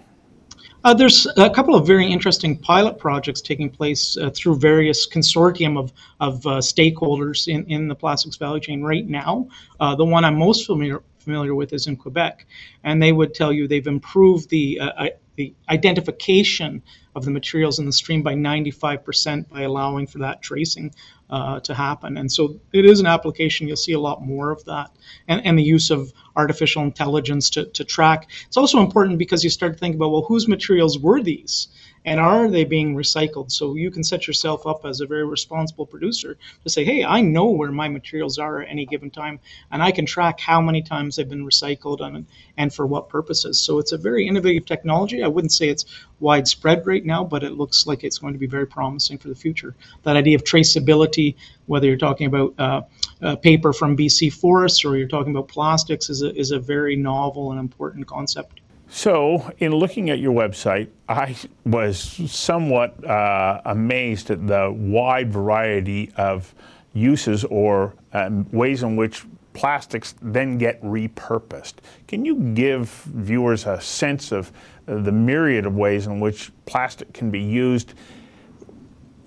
Uh, 0.83 0.93
there's 0.93 1.27
a 1.37 1.49
couple 1.49 1.75
of 1.75 1.85
very 1.85 2.11
interesting 2.11 2.57
pilot 2.57 2.97
projects 2.97 3.39
taking 3.39 3.69
place 3.69 4.17
uh, 4.17 4.31
through 4.31 4.57
various 4.57 5.07
consortium 5.07 5.77
of, 5.77 5.93
of 6.19 6.45
uh, 6.47 6.49
stakeholders 6.57 7.47
in, 7.47 7.63
in 7.65 7.87
the 7.87 7.93
plastics 7.93 8.35
value 8.37 8.59
chain 8.59 8.81
right 8.81 9.07
now. 9.07 9.47
Uh, 9.79 9.93
the 9.93 10.05
one 10.05 10.25
I'm 10.25 10.37
most 10.37 10.65
familiar 10.65 11.03
familiar 11.19 11.53
with 11.53 11.71
is 11.71 11.85
in 11.85 11.95
Quebec, 11.95 12.47
and 12.83 12.99
they 12.99 13.11
would 13.11 13.35
tell 13.35 13.53
you 13.53 13.67
they've 13.67 13.85
improved 13.85 14.49
the 14.49 14.79
uh, 14.79 15.07
the 15.35 15.53
identification 15.69 16.81
of 17.15 17.25
the 17.25 17.31
materials 17.31 17.79
in 17.79 17.85
the 17.85 17.91
stream 17.91 18.21
by 18.21 18.33
95% 18.33 19.49
by 19.49 19.61
allowing 19.61 20.07
for 20.07 20.19
that 20.19 20.41
tracing 20.41 20.93
uh, 21.29 21.59
to 21.61 21.73
happen. 21.73 22.17
And 22.17 22.31
so 22.31 22.59
it 22.73 22.85
is 22.85 22.99
an 22.99 23.05
application, 23.05 23.67
you'll 23.67 23.77
see 23.77 23.93
a 23.93 23.99
lot 23.99 24.21
more 24.21 24.51
of 24.51 24.63
that, 24.65 24.91
and, 25.27 25.45
and 25.45 25.57
the 25.57 25.63
use 25.63 25.91
of 25.91 26.11
artificial 26.35 26.83
intelligence 26.83 27.49
to, 27.51 27.65
to 27.65 27.83
track. 27.83 28.29
It's 28.47 28.57
also 28.57 28.79
important 28.79 29.17
because 29.17 29.43
you 29.43 29.49
start 29.49 29.73
to 29.73 29.79
think 29.79 29.95
about, 29.95 30.11
well, 30.11 30.23
whose 30.23 30.47
materials 30.47 30.99
were 30.99 31.21
these? 31.21 31.69
And 32.05 32.19
are 32.19 32.49
they 32.49 32.63
being 32.63 32.95
recycled? 32.95 33.51
So 33.51 33.75
you 33.75 33.91
can 33.91 34.03
set 34.03 34.27
yourself 34.27 34.65
up 34.65 34.85
as 34.85 35.01
a 35.01 35.05
very 35.05 35.25
responsible 35.25 35.85
producer 35.85 36.37
to 36.63 36.69
say, 36.69 36.83
hey, 36.83 37.03
I 37.03 37.21
know 37.21 37.49
where 37.49 37.71
my 37.71 37.87
materials 37.87 38.39
are 38.39 38.61
at 38.61 38.69
any 38.69 38.85
given 38.85 39.11
time, 39.11 39.39
and 39.71 39.83
I 39.83 39.91
can 39.91 40.05
track 40.05 40.39
how 40.39 40.61
many 40.61 40.81
times 40.81 41.15
they've 41.15 41.29
been 41.29 41.45
recycled 41.45 42.01
and, 42.01 42.25
and 42.57 42.73
for 42.73 42.87
what 42.87 43.09
purposes. 43.09 43.59
So 43.59 43.77
it's 43.79 43.91
a 43.91 43.97
very 43.97 44.27
innovative 44.27 44.65
technology. 44.65 45.23
I 45.23 45.27
wouldn't 45.27 45.51
say 45.51 45.69
it's 45.69 45.85
widespread 46.19 46.87
right 46.87 47.05
now, 47.05 47.23
but 47.23 47.43
it 47.43 47.51
looks 47.51 47.85
like 47.85 48.03
it's 48.03 48.17
going 48.17 48.33
to 48.33 48.39
be 48.39 48.47
very 48.47 48.67
promising 48.67 49.17
for 49.17 49.27
the 49.27 49.35
future. 49.35 49.75
That 50.03 50.15
idea 50.15 50.35
of 50.35 50.43
traceability, 50.43 51.35
whether 51.67 51.87
you're 51.87 51.97
talking 51.97 52.27
about 52.27 52.53
uh, 52.57 52.81
uh, 53.21 53.35
paper 53.35 53.73
from 53.73 53.95
BC 53.95 54.33
forests 54.33 54.83
or 54.85 54.97
you're 54.97 55.07
talking 55.07 55.35
about 55.35 55.47
plastics, 55.47 56.09
is 56.09 56.23
a, 56.23 56.35
is 56.35 56.51
a 56.51 56.59
very 56.59 56.95
novel 56.95 57.51
and 57.51 57.59
important 57.59 58.07
concept. 58.07 58.60
So, 58.93 59.49
in 59.59 59.71
looking 59.71 60.09
at 60.09 60.19
your 60.19 60.33
website, 60.33 60.89
I 61.07 61.37
was 61.65 61.97
somewhat 62.29 63.01
uh, 63.05 63.61
amazed 63.63 64.29
at 64.31 64.45
the 64.45 64.69
wide 64.69 65.31
variety 65.31 66.11
of 66.17 66.53
uses 66.93 67.45
or 67.45 67.93
um, 68.11 68.51
ways 68.51 68.83
in 68.83 68.97
which 68.97 69.23
plastics 69.53 70.13
then 70.21 70.57
get 70.57 70.83
repurposed. 70.83 71.75
Can 72.09 72.25
you 72.25 72.35
give 72.53 72.89
viewers 72.89 73.65
a 73.65 73.79
sense 73.79 74.33
of 74.33 74.51
the 74.85 75.11
myriad 75.11 75.65
of 75.65 75.77
ways 75.77 76.07
in 76.07 76.19
which 76.19 76.51
plastic 76.65 77.13
can 77.13 77.31
be 77.31 77.39
used 77.39 77.93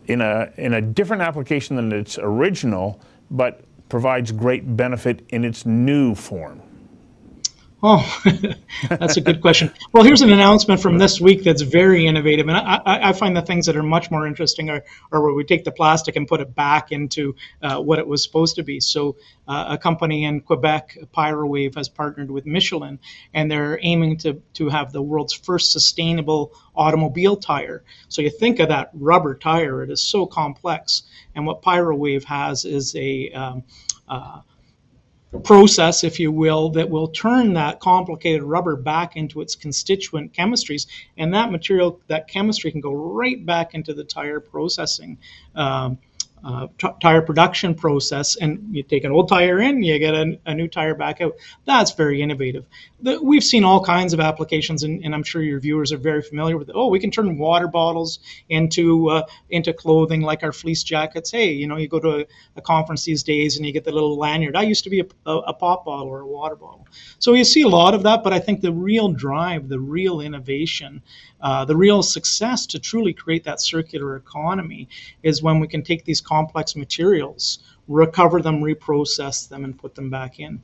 in 0.08 0.20
a, 0.20 0.52
in 0.58 0.74
a 0.74 0.82
different 0.82 1.22
application 1.22 1.76
than 1.76 1.90
its 1.90 2.18
original, 2.18 3.00
but 3.30 3.64
provides 3.88 4.30
great 4.30 4.76
benefit 4.76 5.24
in 5.30 5.42
its 5.42 5.64
new 5.64 6.14
form? 6.14 6.60
Oh, 7.86 8.22
that's 8.88 9.18
a 9.18 9.20
good 9.20 9.42
question. 9.42 9.70
Well, 9.92 10.04
here's 10.04 10.22
an 10.22 10.32
announcement 10.32 10.80
from 10.80 10.96
this 10.96 11.20
week 11.20 11.44
that's 11.44 11.60
very 11.60 12.06
innovative, 12.06 12.48
and 12.48 12.56
I, 12.56 12.80
I, 12.86 13.12
find 13.12 13.36
the 13.36 13.42
things 13.42 13.66
that 13.66 13.76
are 13.76 13.82
much 13.82 14.10
more 14.10 14.26
interesting 14.26 14.70
are, 14.70 14.82
are 15.12 15.22
where 15.22 15.34
we 15.34 15.44
take 15.44 15.64
the 15.64 15.70
plastic 15.70 16.16
and 16.16 16.26
put 16.26 16.40
it 16.40 16.54
back 16.54 16.92
into 16.92 17.36
uh, 17.60 17.82
what 17.82 17.98
it 17.98 18.06
was 18.06 18.22
supposed 18.22 18.56
to 18.56 18.62
be. 18.62 18.80
So, 18.80 19.16
uh, 19.46 19.66
a 19.68 19.76
company 19.76 20.24
in 20.24 20.40
Quebec, 20.40 20.96
Pyrowave, 21.12 21.74
has 21.74 21.90
partnered 21.90 22.30
with 22.30 22.46
Michelin, 22.46 23.00
and 23.34 23.50
they're 23.50 23.78
aiming 23.82 24.16
to 24.20 24.40
to 24.54 24.70
have 24.70 24.90
the 24.90 25.02
world's 25.02 25.34
first 25.34 25.70
sustainable 25.70 26.54
automobile 26.74 27.36
tire. 27.36 27.84
So 28.08 28.22
you 28.22 28.30
think 28.30 28.60
of 28.60 28.70
that 28.70 28.92
rubber 28.94 29.34
tire; 29.34 29.82
it 29.82 29.90
is 29.90 30.00
so 30.00 30.24
complex, 30.24 31.02
and 31.34 31.44
what 31.44 31.60
Pyrowave 31.60 32.24
has 32.24 32.64
is 32.64 32.96
a 32.96 33.30
um, 33.32 33.64
uh, 34.08 34.40
process, 35.42 36.04
if 36.04 36.20
you 36.20 36.30
will, 36.30 36.70
that 36.70 36.88
will 36.88 37.08
turn 37.08 37.54
that 37.54 37.80
complicated 37.80 38.42
rubber 38.42 38.76
back 38.76 39.16
into 39.16 39.40
its 39.40 39.54
constituent 39.54 40.32
chemistries. 40.32 40.86
And 41.16 41.34
that 41.34 41.50
material, 41.50 42.00
that 42.08 42.28
chemistry 42.28 42.70
can 42.70 42.80
go 42.80 42.92
right 42.92 43.44
back 43.44 43.74
into 43.74 43.94
the 43.94 44.04
tire 44.04 44.40
processing. 44.40 45.18
Um, 45.54 45.98
uh, 46.44 46.66
t- 46.76 46.88
tire 47.00 47.22
production 47.22 47.74
process, 47.74 48.36
and 48.36 48.68
you 48.70 48.82
take 48.82 49.04
an 49.04 49.10
old 49.10 49.28
tire 49.28 49.60
in, 49.60 49.82
you 49.82 49.98
get 49.98 50.14
a, 50.14 50.38
a 50.44 50.54
new 50.54 50.68
tire 50.68 50.94
back 50.94 51.22
out. 51.22 51.32
That's 51.64 51.92
very 51.92 52.20
innovative. 52.20 52.66
The, 53.04 53.22
we've 53.22 53.44
seen 53.44 53.64
all 53.64 53.84
kinds 53.84 54.14
of 54.14 54.20
applications, 54.20 54.82
and, 54.82 55.04
and, 55.04 55.14
I'm 55.14 55.22
sure 55.22 55.42
your 55.42 55.60
viewers 55.60 55.92
are 55.92 55.98
very 55.98 56.22
familiar 56.22 56.56
with 56.56 56.70
it. 56.70 56.74
Oh, 56.74 56.88
we 56.88 56.98
can 56.98 57.10
turn 57.10 57.36
water 57.36 57.68
bottles 57.68 58.18
into 58.48 59.10
uh, 59.10 59.26
into 59.50 59.74
clothing, 59.74 60.22
like 60.22 60.42
our 60.42 60.52
fleece 60.52 60.82
jackets. 60.82 61.30
Hey, 61.30 61.52
you 61.52 61.66
know, 61.66 61.76
you 61.76 61.86
go 61.86 62.00
to 62.00 62.20
a, 62.20 62.26
a, 62.56 62.62
conference 62.62 63.04
these 63.04 63.22
days, 63.22 63.58
and 63.58 63.66
you 63.66 63.72
get 63.72 63.84
the 63.84 63.92
little 63.92 64.16
lanyard. 64.16 64.56
I 64.56 64.62
used 64.62 64.84
to 64.84 64.90
be 64.90 65.00
a, 65.00 65.06
a, 65.26 65.36
a 65.38 65.52
pop 65.52 65.84
bottle 65.84 66.08
or 66.08 66.20
a 66.20 66.26
water 66.26 66.56
bottle. 66.56 66.88
So 67.18 67.34
you 67.34 67.44
see 67.44 67.60
a 67.60 67.68
lot 67.68 67.92
of 67.92 68.04
that, 68.04 68.24
but 68.24 68.32
I 68.32 68.38
think 68.38 68.62
the 68.62 68.72
real 68.72 69.10
drive, 69.10 69.68
the 69.68 69.80
real 69.80 70.22
innovation, 70.22 71.02
uh, 71.42 71.66
the 71.66 71.76
real 71.76 72.02
success 72.02 72.64
to 72.68 72.78
truly 72.78 73.12
create 73.12 73.44
that 73.44 73.60
circular 73.60 74.16
economy 74.16 74.88
is 75.22 75.42
when 75.42 75.60
we 75.60 75.68
can 75.68 75.82
take 75.82 76.06
these 76.06 76.22
complex 76.22 76.74
materials, 76.74 77.58
recover 77.88 78.40
them, 78.40 78.62
reprocess 78.62 79.48
them, 79.48 79.64
and 79.64 79.78
put 79.78 79.94
them 79.94 80.10
back 80.10 80.38
in. 80.40 80.62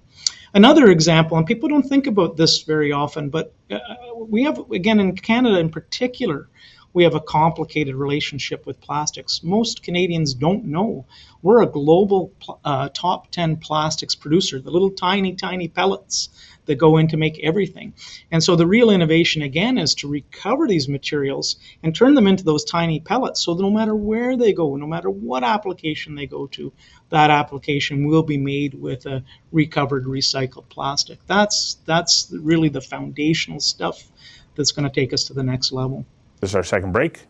Another 0.53 0.89
example, 0.89 1.37
and 1.37 1.47
people 1.47 1.69
don't 1.69 1.83
think 1.87 2.07
about 2.07 2.37
this 2.37 2.63
very 2.63 2.93
often, 2.93 3.31
but 3.31 3.53
uh, 3.71 3.79
we 4.17 4.45
have, 4.45 4.71
again, 4.71 4.99
in 5.01 5.15
Canada 5.15 5.59
in 5.59 5.71
particular, 5.71 6.49
we 6.93 7.05
have 7.05 7.15
a 7.15 7.21
complicated 7.21 7.95
relationship 7.95 8.67
with 8.67 8.81
plastics. 8.81 9.43
Most 9.45 9.83
Canadians 9.83 10.35
don't 10.35 10.65
know. 10.65 11.07
We're 11.41 11.63
a 11.63 11.67
global 11.67 12.33
uh, 12.65 12.89
top 12.93 13.31
10 13.31 13.59
plastics 13.59 14.17
producer, 14.17 14.61
the 14.61 14.73
little 14.73 14.91
tiny, 14.91 15.35
tiny 15.35 15.69
pellets 15.69 16.31
that 16.71 16.79
go 16.79 16.99
in 16.99 17.09
to 17.09 17.17
make 17.17 17.41
everything. 17.41 17.93
And 18.31 18.43
so 18.43 18.55
the 18.55 18.67
real 18.67 18.91
innovation 18.91 19.43
again 19.43 19.77
is 19.77 19.97
to 19.97 20.09
recover 20.09 20.69
these 20.69 20.89
materials 20.89 21.57
and 21.83 21.95
turn 21.95 22.15
them 22.15 22.29
into 22.29 22.45
those 22.45 22.65
tiny 22.65 23.01
pellets 23.01 23.45
so 23.45 23.55
that 23.55 23.63
no 23.63 23.71
matter 23.71 23.95
where 23.95 24.37
they 24.37 24.53
go, 24.53 24.77
no 24.77 24.87
matter 24.87 25.11
what 25.11 25.43
application 25.43 26.15
they 26.15 26.27
go 26.27 26.47
to, 26.47 26.73
that 27.09 27.31
application 27.31 28.07
will 28.07 28.23
be 28.23 28.39
made 28.39 28.75
with 28.75 29.05
a 29.07 29.25
recovered 29.51 30.05
recycled 30.05 30.69
plastic. 30.69 31.19
That's 31.27 31.77
that's 31.85 32.33
really 32.33 32.69
the 32.69 32.81
foundational 32.81 33.59
stuff 33.59 34.09
that's 34.55 34.71
going 34.71 34.89
to 34.89 34.95
take 34.95 35.13
us 35.13 35.25
to 35.25 35.35
the 35.35 35.43
next 35.43 35.73
level. 35.73 36.07
This 36.41 36.51
is 36.51 36.55
our 36.55 36.63
second 36.63 36.93
break. 36.93 37.27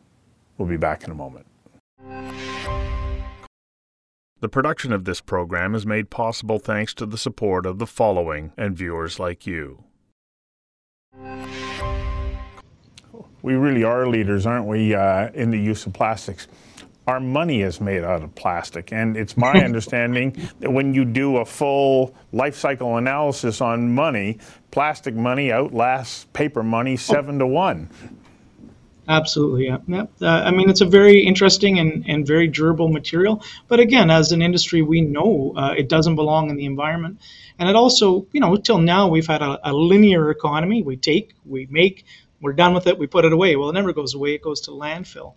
We'll 0.59 0.69
be 0.69 0.77
back 0.77 1.05
in 1.05 1.11
a 1.11 1.15
moment. 1.15 1.47
The 4.41 4.49
production 4.49 4.91
of 4.95 5.05
this 5.05 5.21
program 5.21 5.75
is 5.75 5.85
made 5.85 6.09
possible 6.09 6.59
thanks 6.59 6.95
to 6.95 7.05
the 7.05 7.19
support 7.19 7.67
of 7.67 7.79
the 7.79 7.87
following 7.87 8.53
and 8.57 8.75
viewers 8.75 9.21
like 9.21 9.47
you. 9.47 9.85
We 13.43 13.53
really 13.53 13.85
are 13.85 14.07
leaders, 14.07 14.47
aren't 14.47 14.67
we, 14.67 14.95
uh, 14.95 15.29
in 15.35 15.51
the 15.51 15.59
use 15.59 15.85
of 15.85 15.93
plastics? 15.93 16.49
Our 17.07 17.21
money 17.21 17.61
is 17.61 17.83
made 17.83 18.03
out 18.03 18.23
of 18.23 18.35
plastic, 18.35 18.95
and 18.95 19.15
it's 19.15 19.37
my 19.37 19.53
understanding 19.65 20.35
that 20.61 20.73
when 20.73 20.95
you 20.95 21.05
do 21.05 21.37
a 21.37 21.45
full 21.45 22.15
life 22.33 22.57
cycle 22.57 22.97
analysis 22.97 23.61
on 23.61 23.95
money, 23.95 24.39
plastic 24.71 25.15
money 25.15 25.53
outlasts 25.53 26.25
paper 26.33 26.63
money 26.63 26.97
seven 26.97 27.39
to 27.41 27.47
one. 27.47 27.91
Absolutely, 29.09 29.67
yeah. 29.67 29.79
yeah. 29.89 30.07
Uh, 30.21 30.43
I 30.45 30.51
mean, 30.51 30.71
it's 30.71 30.81
a 30.81 30.87
very 30.87 31.21
interesting 31.21 31.79
and, 31.79 32.05
and 32.07 32.27
very 32.27 32.47
durable 32.47 32.89
material. 32.89 33.43
But 33.67 33.81
again, 33.81 34.11
as 34.11 34.33
an 34.33 34.43
industry, 34.43 34.83
we 34.83 35.01
know 35.01 35.53
uh, 35.57 35.75
it 35.77 35.89
doesn't 35.89 36.17
belong 36.17 36.51
in 36.51 36.57
the 36.57 36.65
environment. 36.65 37.21
And 37.59 37.69
it 37.69 37.77
also, 37.77 38.27
you 38.33 38.41
know, 38.41 38.57
till 38.57 38.79
now 38.79 39.09
we've 39.09 39.27
had 39.27 39.43
a, 39.43 39.71
a, 39.71 39.73
linear 39.73 40.31
economy. 40.31 40.83
We 40.83 40.97
take, 40.97 41.35
we 41.45 41.67
make, 41.71 42.05
we're 42.41 42.53
done 42.53 42.73
with 42.73 42.87
it, 42.87 42.99
we 42.99 43.07
put 43.07 43.25
it 43.25 43.33
away. 43.33 43.57
Well, 43.57 43.71
it 43.71 43.75
never 43.75 43.93
goes 43.93 44.15
away, 44.15 44.35
it 44.35 44.43
goes 44.43 44.63
to 44.63 44.71
landfill. 44.71 45.35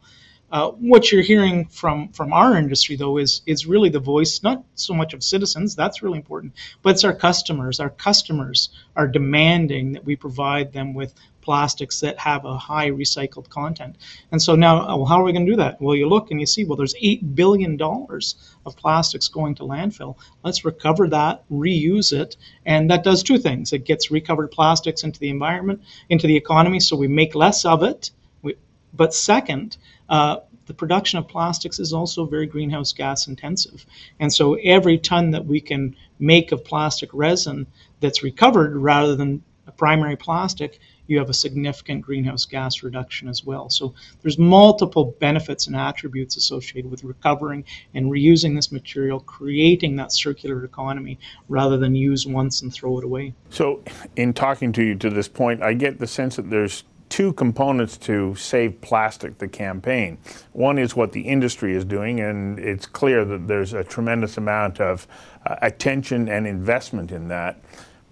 Uh, 0.54 0.70
what 0.92 1.12
you're 1.12 1.24
hearing 1.24 1.66
from 1.66 2.10
from 2.10 2.32
our 2.32 2.56
industry 2.56 2.96
though 2.96 3.18
is 3.18 3.42
is 3.48 3.66
really 3.66 3.90
the 3.90 4.00
voice 4.00 4.44
not 4.44 4.64
so 4.76 4.94
much 4.94 5.16
of 5.16 5.24
citizens 5.24 5.76
that's 5.76 6.04
really 6.04 6.20
important 6.20 6.54
but 6.84 6.92
it's 6.92 7.04
our 7.04 7.16
customers 7.16 7.80
our 7.80 7.90
customers 7.90 8.70
are 8.96 9.08
demanding 9.08 9.94
that 9.94 10.06
we 10.06 10.16
provide 10.16 10.72
them 10.72 10.94
with 10.94 11.12
plastics 11.44 12.00
that 12.00 12.18
have 12.18 12.46
a 12.46 12.58
high 12.58 12.90
recycled 12.90 13.50
content. 13.50 13.98
And 14.32 14.42
so 14.42 14.56
now, 14.56 14.88
uh, 14.88 14.96
well, 14.96 15.06
how 15.06 15.20
are 15.20 15.24
we 15.24 15.34
going 15.34 15.46
to 15.46 15.52
do 15.52 15.58
that? 15.58 15.80
Well, 15.82 15.96
you 15.96 16.08
look 16.08 16.32
and 16.32 16.40
you 16.40 16.46
see, 16.46 16.64
well, 16.64 16.78
there's 16.78 16.96
$8 16.96 17.36
billion 17.36 17.80
of 17.82 18.78
plastics 18.78 19.28
going 19.28 19.56
to 19.56 19.64
landfill. 19.64 20.16
Let's 20.44 20.66
recover 20.66 21.10
that, 21.10 21.44
reuse 21.52 22.14
it. 22.14 22.38
And 22.66 22.90
that 22.90 23.04
does 23.04 23.22
two 23.22 23.38
things 23.38 23.74
it 23.74 23.86
gets 23.86 24.10
recovered 24.10 24.52
plastics 24.52 25.04
into 25.04 25.20
the 25.20 25.30
environment, 25.30 25.82
into 26.10 26.28
the 26.28 26.38
economy, 26.38 26.80
so 26.80 26.96
we 26.96 27.08
make 27.08 27.36
less 27.36 27.66
of 27.66 27.84
it. 27.84 28.12
We, 28.42 28.56
But 28.94 29.14
second, 29.14 29.78
uh, 30.14 30.42
the 30.68 30.76
production 30.76 31.18
of 31.18 31.28
plastics 31.28 31.80
is 31.80 31.92
also 31.92 32.28
very 32.28 32.46
greenhouse 32.46 32.94
gas 32.94 33.28
intensive. 33.28 33.84
And 34.20 34.32
so 34.32 34.54
every 34.54 35.00
ton 35.00 35.32
that 35.32 35.48
we 35.48 35.60
can 35.60 35.96
make 36.20 36.52
of 36.52 36.64
plastic 36.64 37.10
resin 37.14 37.66
that's 38.00 38.22
recovered 38.22 38.78
rather 38.78 39.16
than 39.16 39.44
a 39.66 39.72
primary 39.72 40.16
plastic, 40.16 40.80
you 41.08 41.18
have 41.18 41.32
a 41.32 41.34
significant 41.34 42.04
greenhouse 42.04 42.46
gas 42.46 42.84
reduction 42.84 43.28
as 43.28 43.44
well. 43.44 43.72
So 43.72 43.96
there's 44.22 44.38
multiple 44.38 45.16
benefits 45.20 45.66
and 45.66 45.76
attributes 45.76 46.38
associated 46.38 46.92
with 46.92 47.04
recovering 47.04 47.66
and 47.96 48.12
reusing 48.12 48.56
this 48.56 48.72
material, 48.72 49.20
creating 49.20 49.96
that 49.96 50.12
circular 50.12 50.64
economy 50.64 51.18
rather 51.50 51.78
than 51.78 51.96
use 51.96 52.28
once 52.28 52.62
and 52.62 52.72
throw 52.72 53.00
it 53.00 53.04
away. 53.04 53.34
So 53.50 53.82
in 54.16 54.34
talking 54.34 54.74
to 54.74 54.84
you 54.84 54.94
to 54.96 55.10
this 55.10 55.28
point, 55.28 55.64
I 55.64 55.74
get 55.74 55.98
the 55.98 56.08
sense 56.08 56.36
that 56.36 56.52
there's 56.52 56.84
two 57.14 57.32
components 57.34 57.96
to 57.96 58.34
Save 58.34 58.82
Plastic, 58.82 59.38
the 59.38 59.48
campaign. 59.48 60.18
One 60.54 60.80
is 60.80 60.96
what 60.96 61.12
the 61.12 61.22
industry 61.22 61.76
is 61.76 61.86
doing, 61.86 62.20
and 62.20 62.58
it's 62.58 62.88
clear 62.88 63.24
that 63.24 63.48
there's 63.48 63.74
a 63.74 63.84
tremendous 63.84 64.38
amount 64.38 64.82
of 64.82 65.08
uh, 65.46 65.58
attention 65.62 66.28
and 66.28 66.48
investment 66.48 67.12
in 67.12 67.28
that. 67.28 67.62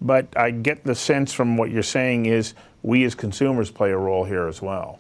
But 0.02 0.28
I 0.38 0.52
get 0.52 0.84
the 0.84 0.94
sense 0.94 1.34
from 1.34 1.58
what 1.58 1.72
you're 1.72 1.82
saying 1.82 2.28
is 2.28 2.54
we 2.84 3.04
as 3.04 3.16
consumers 3.16 3.72
play 3.72 3.90
a 3.90 3.98
role 3.98 4.24
here 4.24 4.48
as 4.48 4.62
well. 4.62 5.00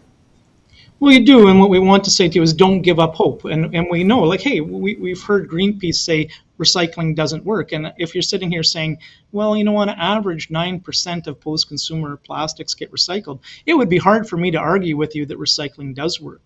Well, 1.02 1.12
you 1.12 1.26
do, 1.26 1.48
and 1.48 1.60
what 1.60 1.72
we 1.72 1.80
want 1.80 2.04
to 2.04 2.12
say 2.12 2.30
to 2.30 2.36
you 2.36 2.44
is 2.44 2.54
don't 2.54 2.84
give 2.84 3.00
up 3.00 3.16
hope. 3.16 3.44
And 3.46 3.74
and 3.76 3.88
we 3.90 4.04
know, 4.04 4.20
like, 4.20 4.42
hey, 4.42 4.62
we, 4.62 4.96
we've 4.98 5.24
heard 5.24 5.50
Greenpeace 5.50 5.96
say 5.96 6.30
recycling 6.60 7.16
doesn't 7.16 7.44
work. 7.44 7.72
And 7.72 7.92
if 7.98 8.14
you're 8.14 8.22
sitting 8.22 8.52
here 8.52 8.62
saying, 8.62 9.00
well, 9.32 9.58
you 9.58 9.64
know, 9.64 9.78
on 9.78 9.90
average, 9.90 10.50
9% 10.50 11.26
of 11.26 11.42
post 11.42 11.68
consumer 11.68 12.18
plastics 12.18 12.76
get 12.76 12.92
recycled, 12.92 13.40
it 13.66 13.74
would 13.74 13.90
be 13.90 13.98
hard 13.98 14.30
for 14.30 14.38
me 14.38 14.52
to 14.52 14.60
argue 14.60 14.96
with 14.96 15.16
you 15.16 15.26
that 15.26 15.40
recycling 15.40 15.96
does 15.96 16.22
work 16.22 16.44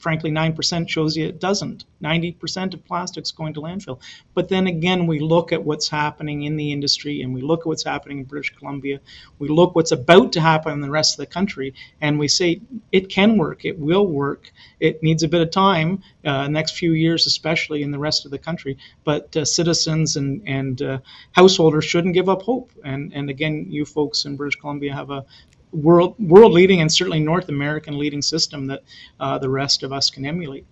frankly, 0.00 0.30
9% 0.30 0.88
shows 0.88 1.16
you 1.16 1.26
it 1.26 1.38
doesn't. 1.38 1.84
90% 2.02 2.74
of 2.74 2.84
plastics 2.84 3.30
going 3.30 3.54
to 3.54 3.60
landfill. 3.60 4.00
But 4.34 4.48
then 4.48 4.66
again, 4.66 5.06
we 5.06 5.20
look 5.20 5.52
at 5.52 5.62
what's 5.62 5.88
happening 5.88 6.42
in 6.42 6.56
the 6.56 6.72
industry 6.72 7.20
and 7.20 7.34
we 7.34 7.42
look 7.42 7.60
at 7.60 7.66
what's 7.66 7.84
happening 7.84 8.18
in 8.18 8.24
British 8.24 8.50
Columbia. 8.56 9.00
We 9.38 9.48
look 9.48 9.74
what's 9.74 9.92
about 9.92 10.32
to 10.32 10.40
happen 10.40 10.72
in 10.72 10.80
the 10.80 10.90
rest 10.90 11.14
of 11.14 11.18
the 11.18 11.32
country 11.32 11.74
and 12.00 12.18
we 12.18 12.28
say 12.28 12.62
it 12.90 13.10
can 13.10 13.36
work, 13.36 13.64
it 13.64 13.78
will 13.78 14.06
work. 14.06 14.50
It 14.80 15.02
needs 15.02 15.22
a 15.22 15.28
bit 15.28 15.42
of 15.42 15.50
time, 15.50 16.02
uh, 16.24 16.48
next 16.48 16.78
few 16.78 16.92
years, 16.92 17.26
especially 17.26 17.82
in 17.82 17.90
the 17.90 17.98
rest 17.98 18.24
of 18.24 18.30
the 18.30 18.38
country. 18.38 18.78
But 19.04 19.36
uh, 19.36 19.44
citizens 19.44 20.16
and, 20.16 20.42
and 20.46 20.80
uh, 20.80 20.98
householders 21.32 21.84
shouldn't 21.84 22.14
give 22.14 22.30
up 22.30 22.42
hope. 22.42 22.72
And, 22.82 23.12
and 23.12 23.28
again, 23.28 23.66
you 23.68 23.84
folks 23.84 24.24
in 24.24 24.36
British 24.36 24.58
Columbia 24.58 24.94
have 24.94 25.10
a, 25.10 25.26
world 25.72 26.16
world 26.18 26.52
leading 26.52 26.80
and 26.80 26.92
certainly 26.92 27.20
North 27.20 27.48
American 27.48 27.98
leading 27.98 28.22
system 28.22 28.66
that 28.68 28.82
uh, 29.18 29.38
the 29.38 29.48
rest 29.48 29.82
of 29.82 29.92
us 29.92 30.10
can 30.10 30.26
emulate. 30.26 30.66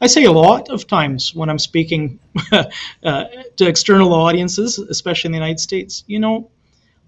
I 0.00 0.08
say 0.08 0.24
a 0.24 0.32
lot 0.32 0.68
of 0.68 0.86
times 0.86 1.34
when 1.34 1.48
I'm 1.48 1.58
speaking 1.58 2.18
uh, 2.52 3.24
to 3.56 3.66
external 3.66 4.12
audiences, 4.12 4.78
especially 4.78 5.28
in 5.28 5.32
the 5.32 5.38
United 5.38 5.60
States, 5.60 6.02
you 6.06 6.18
know, 6.18 6.50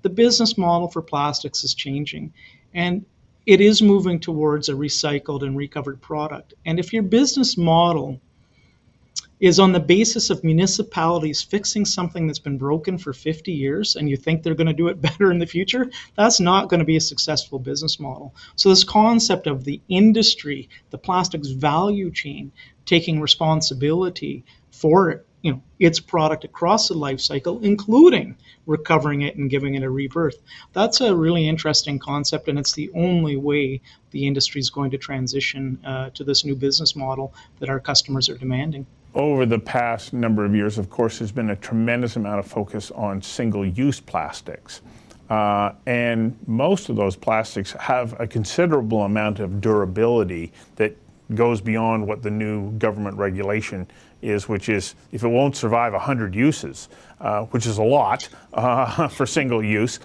the 0.03 0.11
business 0.11 0.57
model 0.57 0.89
for 0.89 1.03
plastics 1.03 1.65
is 1.65 1.75
changing, 1.75 2.33
and 2.73 3.05
it 3.47 3.61
is 3.61 3.83
moving 3.83 4.21
towards 4.21 4.69
a 4.69 4.75
recycled 4.75 5.43
and 5.43 5.57
recovered 5.57 6.01
product. 6.01 6.55
And 6.65 6.79
if 6.79 6.93
your 6.93 7.03
business 7.03 7.57
model 7.57 8.21
is 9.41 9.59
on 9.59 9.73
the 9.73 9.81
basis 9.81 10.31
of 10.31 10.45
municipalities 10.45 11.43
fixing 11.43 11.85
something 11.85 12.26
that's 12.26 12.38
been 12.38 12.59
broken 12.59 12.97
for 12.97 13.12
50 13.12 13.53
years 13.53 13.97
and 13.97 14.09
you 14.09 14.17
think 14.17 14.43
they're 14.43 14.55
going 14.55 14.67
to 14.67 14.73
do 14.73 14.88
it 14.88 15.00
better 15.00 15.31
in 15.31 15.38
the 15.38 15.47
future, 15.47 15.91
that's 16.17 16.41
not 16.41 16.69
going 16.69 16.79
to 16.79 16.87
be 16.87 16.97
a 16.97 17.00
successful 17.00 17.59
business 17.59 17.99
model. 17.99 18.35
So, 18.57 18.69
this 18.69 18.85
concept 18.85 19.47
of 19.47 19.64
the 19.64 19.81
industry, 19.88 20.69
the 20.91 20.99
plastics 20.99 21.49
value 21.49 22.11
chain, 22.11 22.53
taking 22.87 23.21
responsibility 23.21 24.45
for 24.71 25.25
you 25.43 25.53
know 25.53 25.62
its 25.79 26.00
product 26.00 26.45
across 26.45 26.88
the 26.88 26.95
life 26.95 27.21
cycle, 27.21 27.61
including 27.61 28.37
recovering 28.67 29.23
it 29.23 29.37
and 29.37 29.50
giving 29.50 29.75
it 29.75 29.83
a 29.83 29.91
rebirth. 29.91 30.41
That's 30.73 31.00
a 31.00 31.14
really 31.14 31.47
interesting 31.47 31.99
concept, 31.99 32.49
and 32.49 32.59
it's 32.59 32.73
the 32.73 32.91
only 32.95 33.37
way 33.37 33.83
the 34.11 34.26
industry 34.26 34.61
is 34.61 34.71
going 34.71 34.91
to 34.93 34.99
transition 34.99 35.79
uh, 35.85 36.11
to 36.11 36.25
this 36.25 36.45
new 36.45 36.57
business 36.57 36.97
model 36.97 37.35
that 37.58 37.69
our 37.69 37.80
customers 37.80 38.28
are 38.28 38.39
demanding 38.39 38.87
over 39.15 39.47
the 39.47 39.59
past 39.59 40.13
number 40.13 40.45
of 40.45 40.55
years, 40.55 40.79
of 40.79 40.91
course, 40.91 41.19
there's 41.19 41.33
been 41.33 41.50
a 41.50 41.57
tremendous 41.57 42.17
amount 42.17 42.41
of 42.41 42.47
focus 42.47 42.91
on 42.91 43.23
single 43.23 43.65
use 43.65 44.00
plastics. 44.00 44.83
Uh, 45.31 45.73
and 45.87 46.37
most 46.47 46.89
of 46.89 46.97
those 46.97 47.17
plastics 47.17 47.73
have 47.73 48.19
a 48.21 48.27
considerable 48.27 49.03
amount 49.03 49.41
of 49.41 49.61
durability 49.61 50.53
that 50.77 50.97
goes 51.35 51.61
beyond 51.61 52.07
what 52.07 52.23
the 52.23 52.31
new 52.31 52.71
government 52.73 53.17
regulation 53.17 53.87
is, 54.21 54.49
which 54.49 54.69
is 54.69 54.95
if 55.13 55.23
it 55.23 55.29
won't 55.29 55.57
survive 55.57 55.93
100 55.93 56.35
uses, 56.35 56.89
uh, 57.21 57.45
which 57.47 57.67
is 57.67 57.79
a 57.79 57.83
lot 57.83 58.29
uh, 58.53 59.09
for 59.09 59.25
single 59.25 59.65
use, 59.65 60.00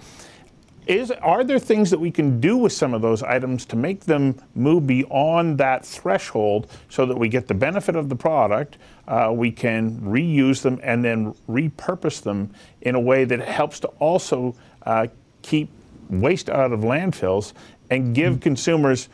is 0.90 1.12
are 1.12 1.44
there 1.44 1.60
things 1.60 1.90
that 1.90 2.00
we 2.00 2.10
can 2.10 2.40
do 2.40 2.56
with 2.56 2.72
some 2.72 2.92
of 2.94 3.00
those 3.00 3.22
items 3.22 3.64
to 3.64 3.76
make 3.76 4.00
them 4.00 4.34
move 4.56 4.88
beyond 4.88 5.56
that 5.58 5.84
threshold 5.86 6.68
so 6.88 7.06
that 7.06 7.16
we 7.16 7.28
get 7.28 7.46
the 7.46 7.54
benefit 7.54 7.94
of 7.94 8.08
the 8.08 8.16
product, 8.16 8.76
uh, 9.06 9.30
we 9.32 9.52
can 9.52 10.00
reuse 10.00 10.62
them 10.62 10.80
and 10.82 11.04
then 11.04 11.32
repurpose 11.48 12.20
them 12.20 12.52
in 12.80 12.96
a 12.96 13.00
way 13.00 13.24
that 13.24 13.40
helps 13.40 13.78
to 13.78 13.86
also 14.00 14.54
uh, 14.82 15.06
keep 15.42 15.70
waste 16.08 16.50
out 16.50 16.72
of 16.72 16.80
landfills 16.80 17.52
and 17.88 18.12
give 18.12 18.34
mm-hmm. 18.34 18.42
consumers 18.42 19.08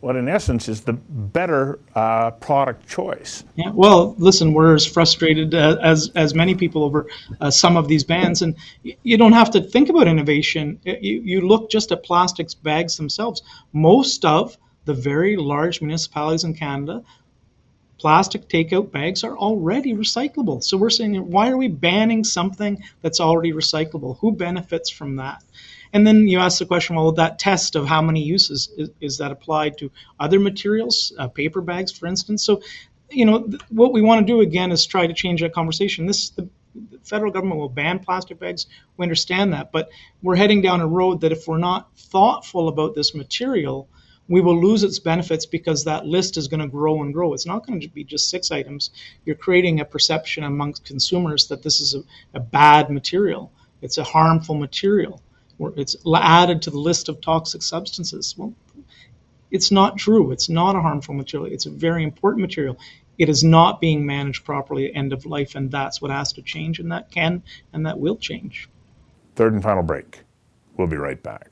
what 0.00 0.16
in 0.16 0.28
essence 0.28 0.68
is 0.68 0.82
the 0.82 0.92
better 0.92 1.78
uh, 1.94 2.30
product 2.32 2.86
choice. 2.88 3.44
Yeah, 3.54 3.70
well, 3.72 4.14
listen, 4.18 4.52
we're 4.52 4.74
as 4.74 4.86
frustrated 4.86 5.54
uh, 5.54 5.78
as 5.82 6.10
as 6.14 6.34
many 6.34 6.54
people 6.54 6.84
over 6.84 7.06
uh, 7.40 7.50
some 7.50 7.76
of 7.76 7.88
these 7.88 8.04
bans, 8.04 8.42
and 8.42 8.56
you 8.82 9.16
don't 9.16 9.32
have 9.32 9.50
to 9.52 9.60
think 9.60 9.88
about 9.88 10.06
innovation. 10.06 10.80
You, 10.84 11.22
you 11.24 11.40
look 11.40 11.70
just 11.70 11.92
at 11.92 12.02
plastics 12.02 12.54
bags 12.54 12.96
themselves. 12.96 13.42
Most 13.72 14.24
of 14.24 14.56
the 14.84 14.94
very 14.94 15.36
large 15.36 15.80
municipalities 15.80 16.44
in 16.44 16.54
Canada, 16.54 17.02
plastic 17.98 18.48
takeout 18.48 18.92
bags 18.92 19.24
are 19.24 19.36
already 19.36 19.94
recyclable. 19.94 20.62
So 20.62 20.76
we're 20.76 20.90
saying, 20.90 21.14
why 21.30 21.50
are 21.50 21.56
we 21.56 21.68
banning 21.68 22.22
something 22.22 22.82
that's 23.02 23.20
already 23.20 23.52
recyclable? 23.52 24.18
Who 24.20 24.32
benefits 24.32 24.90
from 24.90 25.16
that? 25.16 25.42
And 25.92 26.06
then 26.06 26.28
you 26.28 26.38
ask 26.38 26.58
the 26.58 26.66
question, 26.66 26.96
well, 26.96 27.12
that 27.12 27.38
test 27.38 27.76
of 27.76 27.86
how 27.86 28.02
many 28.02 28.22
uses 28.22 28.68
is, 28.76 28.90
is 29.00 29.18
that 29.18 29.32
applied 29.32 29.78
to 29.78 29.90
other 30.18 30.40
materials, 30.40 31.12
uh, 31.18 31.28
paper 31.28 31.60
bags, 31.60 31.92
for 31.92 32.06
instance? 32.06 32.44
So, 32.44 32.62
you 33.10 33.24
know, 33.24 33.42
th- 33.42 33.62
what 33.70 33.92
we 33.92 34.02
want 34.02 34.26
to 34.26 34.32
do 34.32 34.40
again 34.40 34.72
is 34.72 34.86
try 34.86 35.06
to 35.06 35.14
change 35.14 35.40
that 35.40 35.52
conversation. 35.52 36.06
This 36.06 36.30
the, 36.30 36.48
the 36.74 36.98
federal 37.04 37.32
government 37.32 37.60
will 37.60 37.68
ban 37.68 38.00
plastic 38.00 38.38
bags. 38.38 38.66
We 38.96 39.04
understand 39.04 39.52
that, 39.52 39.72
but 39.72 39.90
we're 40.22 40.36
heading 40.36 40.62
down 40.62 40.80
a 40.80 40.86
road 40.86 41.20
that 41.22 41.32
if 41.32 41.46
we're 41.46 41.58
not 41.58 41.96
thoughtful 41.96 42.68
about 42.68 42.94
this 42.94 43.14
material, 43.14 43.88
we 44.28 44.40
will 44.40 44.60
lose 44.60 44.82
its 44.82 44.98
benefits 44.98 45.46
because 45.46 45.84
that 45.84 46.04
list 46.04 46.36
is 46.36 46.48
going 46.48 46.60
to 46.60 46.66
grow 46.66 47.00
and 47.02 47.14
grow. 47.14 47.32
It's 47.32 47.46
not 47.46 47.66
going 47.66 47.80
to 47.80 47.88
be 47.88 48.04
just 48.04 48.28
six 48.28 48.50
items. 48.50 48.90
You're 49.24 49.36
creating 49.36 49.80
a 49.80 49.84
perception 49.84 50.42
amongst 50.42 50.84
consumers 50.84 51.46
that 51.48 51.62
this 51.62 51.80
is 51.80 51.94
a, 51.94 52.02
a 52.34 52.40
bad 52.40 52.90
material. 52.90 53.52
It's 53.82 53.98
a 53.98 54.04
harmful 54.04 54.56
material 54.56 55.22
it's 55.58 55.96
added 56.14 56.62
to 56.62 56.70
the 56.70 56.78
list 56.78 57.08
of 57.08 57.20
toxic 57.20 57.62
substances. 57.62 58.34
Well, 58.36 58.54
it's 59.50 59.70
not 59.70 59.96
true. 59.96 60.32
It's 60.32 60.48
not 60.48 60.76
a 60.76 60.80
harmful 60.80 61.14
material. 61.14 61.52
It's 61.52 61.66
a 61.66 61.70
very 61.70 62.02
important 62.02 62.42
material. 62.42 62.78
It 63.18 63.28
is 63.28 63.42
not 63.42 63.80
being 63.80 64.04
managed 64.04 64.44
properly 64.44 64.90
at 64.90 64.96
end 64.96 65.12
of 65.12 65.24
life, 65.24 65.54
and 65.54 65.70
that's 65.70 66.02
what 66.02 66.10
has 66.10 66.32
to 66.34 66.42
change, 66.42 66.78
and 66.78 66.92
that 66.92 67.10
can 67.10 67.42
and 67.72 67.86
that 67.86 67.98
will 67.98 68.16
change. 68.16 68.68
Third 69.34 69.54
and 69.54 69.62
final 69.62 69.82
break. 69.82 70.20
We'll 70.76 70.88
be 70.88 70.96
right 70.96 71.22
back. 71.22 71.50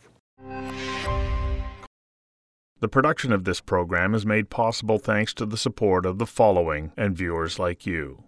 The 2.80 2.88
production 2.88 3.32
of 3.32 3.44
this 3.44 3.62
program 3.62 4.14
is 4.14 4.26
made 4.26 4.50
possible 4.50 4.98
thanks 4.98 5.32
to 5.34 5.46
the 5.46 5.56
support 5.56 6.04
of 6.04 6.18
the 6.18 6.26
following 6.26 6.92
and 6.98 7.16
viewers 7.16 7.58
like 7.58 7.86
you. 7.86 8.24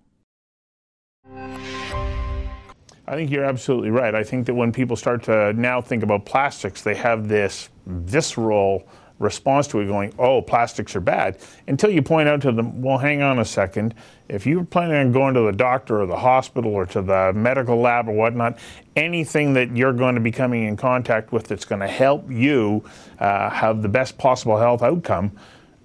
I 3.09 3.15
think 3.15 3.31
you're 3.31 3.45
absolutely 3.45 3.91
right. 3.91 4.15
I 4.15 4.25
think 4.25 4.47
that 4.47 4.55
when 4.55 4.73
people 4.73 4.97
start 4.97 5.23
to 5.25 5.53
now 5.53 5.81
think 5.81 6.03
about 6.03 6.27
plastics, 6.27 6.83
they 6.83 6.95
have 6.97 7.29
this 7.29 7.69
visceral 7.87 8.87
response 9.19 9.67
to 9.69 9.81
it 9.81 9.87
going, 9.87 10.13
oh, 10.19 10.43
plastics 10.43 10.95
are 10.95 11.01
bad, 11.01 11.39
until 11.69 11.91
you 11.91 12.03
point 12.03 12.29
out 12.29 12.43
to 12.43 12.53
them, 12.53 12.83
well, 12.83 12.99
hang 12.99 13.23
on 13.23 13.39
a 13.39 13.45
second. 13.45 13.95
If 14.29 14.45
you're 14.45 14.65
planning 14.65 14.97
on 14.97 15.13
going 15.13 15.35
to 15.35 15.43
the 15.43 15.53
doctor 15.53 16.03
or 16.03 16.07
the 16.07 16.19
hospital 16.19 16.75
or 16.75 16.85
to 16.87 17.01
the 17.01 17.33
medical 17.33 17.81
lab 17.81 18.09
or 18.09 18.13
whatnot, 18.13 18.59
anything 18.95 19.55
that 19.55 19.75
you're 19.75 19.93
going 19.93 20.17
to 20.17 20.21
be 20.21 20.33
coming 20.33 20.65
in 20.65 20.77
contact 20.77 21.33
with 21.33 21.47
that's 21.49 21.65
going 21.65 21.81
to 21.81 21.89
help 21.89 22.31
you 22.31 22.85
uh, 23.19 23.49
have 23.49 23.83
the 23.83 23.89
best 23.89 24.19
possible 24.19 24.59
health 24.59 24.83
outcome 24.83 25.33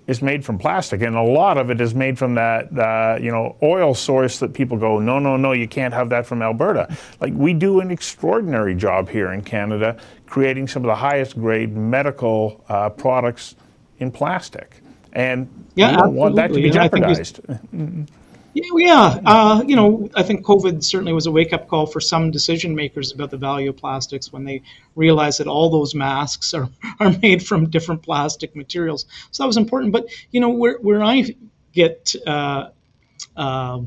is 0.08 0.22
made 0.22 0.44
from 0.44 0.58
plastic, 0.58 1.02
and 1.02 1.16
a 1.16 1.22
lot 1.22 1.58
of 1.58 1.70
it 1.70 1.80
is 1.80 1.94
made 1.94 2.18
from 2.18 2.36
that 2.36 2.78
uh, 2.78 3.18
you 3.22 3.32
know 3.32 3.56
oil 3.62 3.94
source 3.94 4.40
that 4.40 4.54
people 4.54 4.78
go, 4.78 5.00
no, 5.00 5.20
no, 5.20 5.38
no, 5.38 5.52
you 5.52 5.68
can't 5.68 5.94
have 5.94 6.10
that 6.10 6.26
from 6.26 6.42
Alberta. 6.42 6.96
Like 7.20 7.34
we 7.34 7.54
do 7.54 7.80
an 7.80 7.92
extraordinary 7.92 8.76
job 8.76 9.10
here 9.10 9.32
in 9.32 9.42
Canada, 9.44 9.98
creating 10.28 10.68
some 10.68 10.84
of 10.84 10.88
the 10.88 10.96
highest 10.96 11.36
grade 11.36 11.76
medical 11.76 12.64
uh, 12.68 12.90
products 12.90 13.56
in 14.00 14.12
plastic. 14.12 14.82
And 15.14 15.48
Yeah, 15.76 15.92
we 15.92 15.98
don't 15.98 16.16
want 16.16 16.36
that 16.36 16.48
to 16.48 16.54
be 16.56 16.70
absolutely. 16.70 16.80
And 16.80 16.80
I 16.80 16.88
think 16.88 17.20
it's- 17.20 17.32
jeopardized. 17.32 18.10
Yeah, 18.54 18.64
yeah. 18.76 19.20
Uh, 19.26 19.64
you 19.66 19.76
know, 19.76 20.10
I 20.16 20.24
think 20.24 20.46
COVID 20.46 20.84
certainly 20.84 21.14
was 21.14 21.26
a 21.26 21.32
wake 21.32 21.54
up 21.54 21.68
call 21.70 21.86
for 21.86 22.02
some 22.02 22.32
decision 22.32 22.76
makers 22.76 23.14
about 23.14 23.32
the 23.32 23.38
value 23.38 23.70
of 23.70 23.78
plastics 23.78 24.32
when 24.34 24.44
they 24.44 24.64
realized 24.96 25.40
that 25.40 25.48
all 25.48 25.70
those 25.70 25.96
masks 25.96 26.54
are, 26.54 26.70
are 27.00 27.18
made 27.22 27.46
from 27.46 27.70
different 27.70 28.04
plastic 28.04 28.56
materials. 28.56 29.06
So 29.32 29.44
that 29.44 29.48
was 29.48 29.58
important. 29.58 29.94
But, 29.94 30.08
you 30.32 30.42
know, 30.42 30.50
where, 30.50 30.78
where 30.80 31.02
I 31.02 31.36
get 31.72 32.14
uh, 32.28 32.70
uh, 33.38 33.82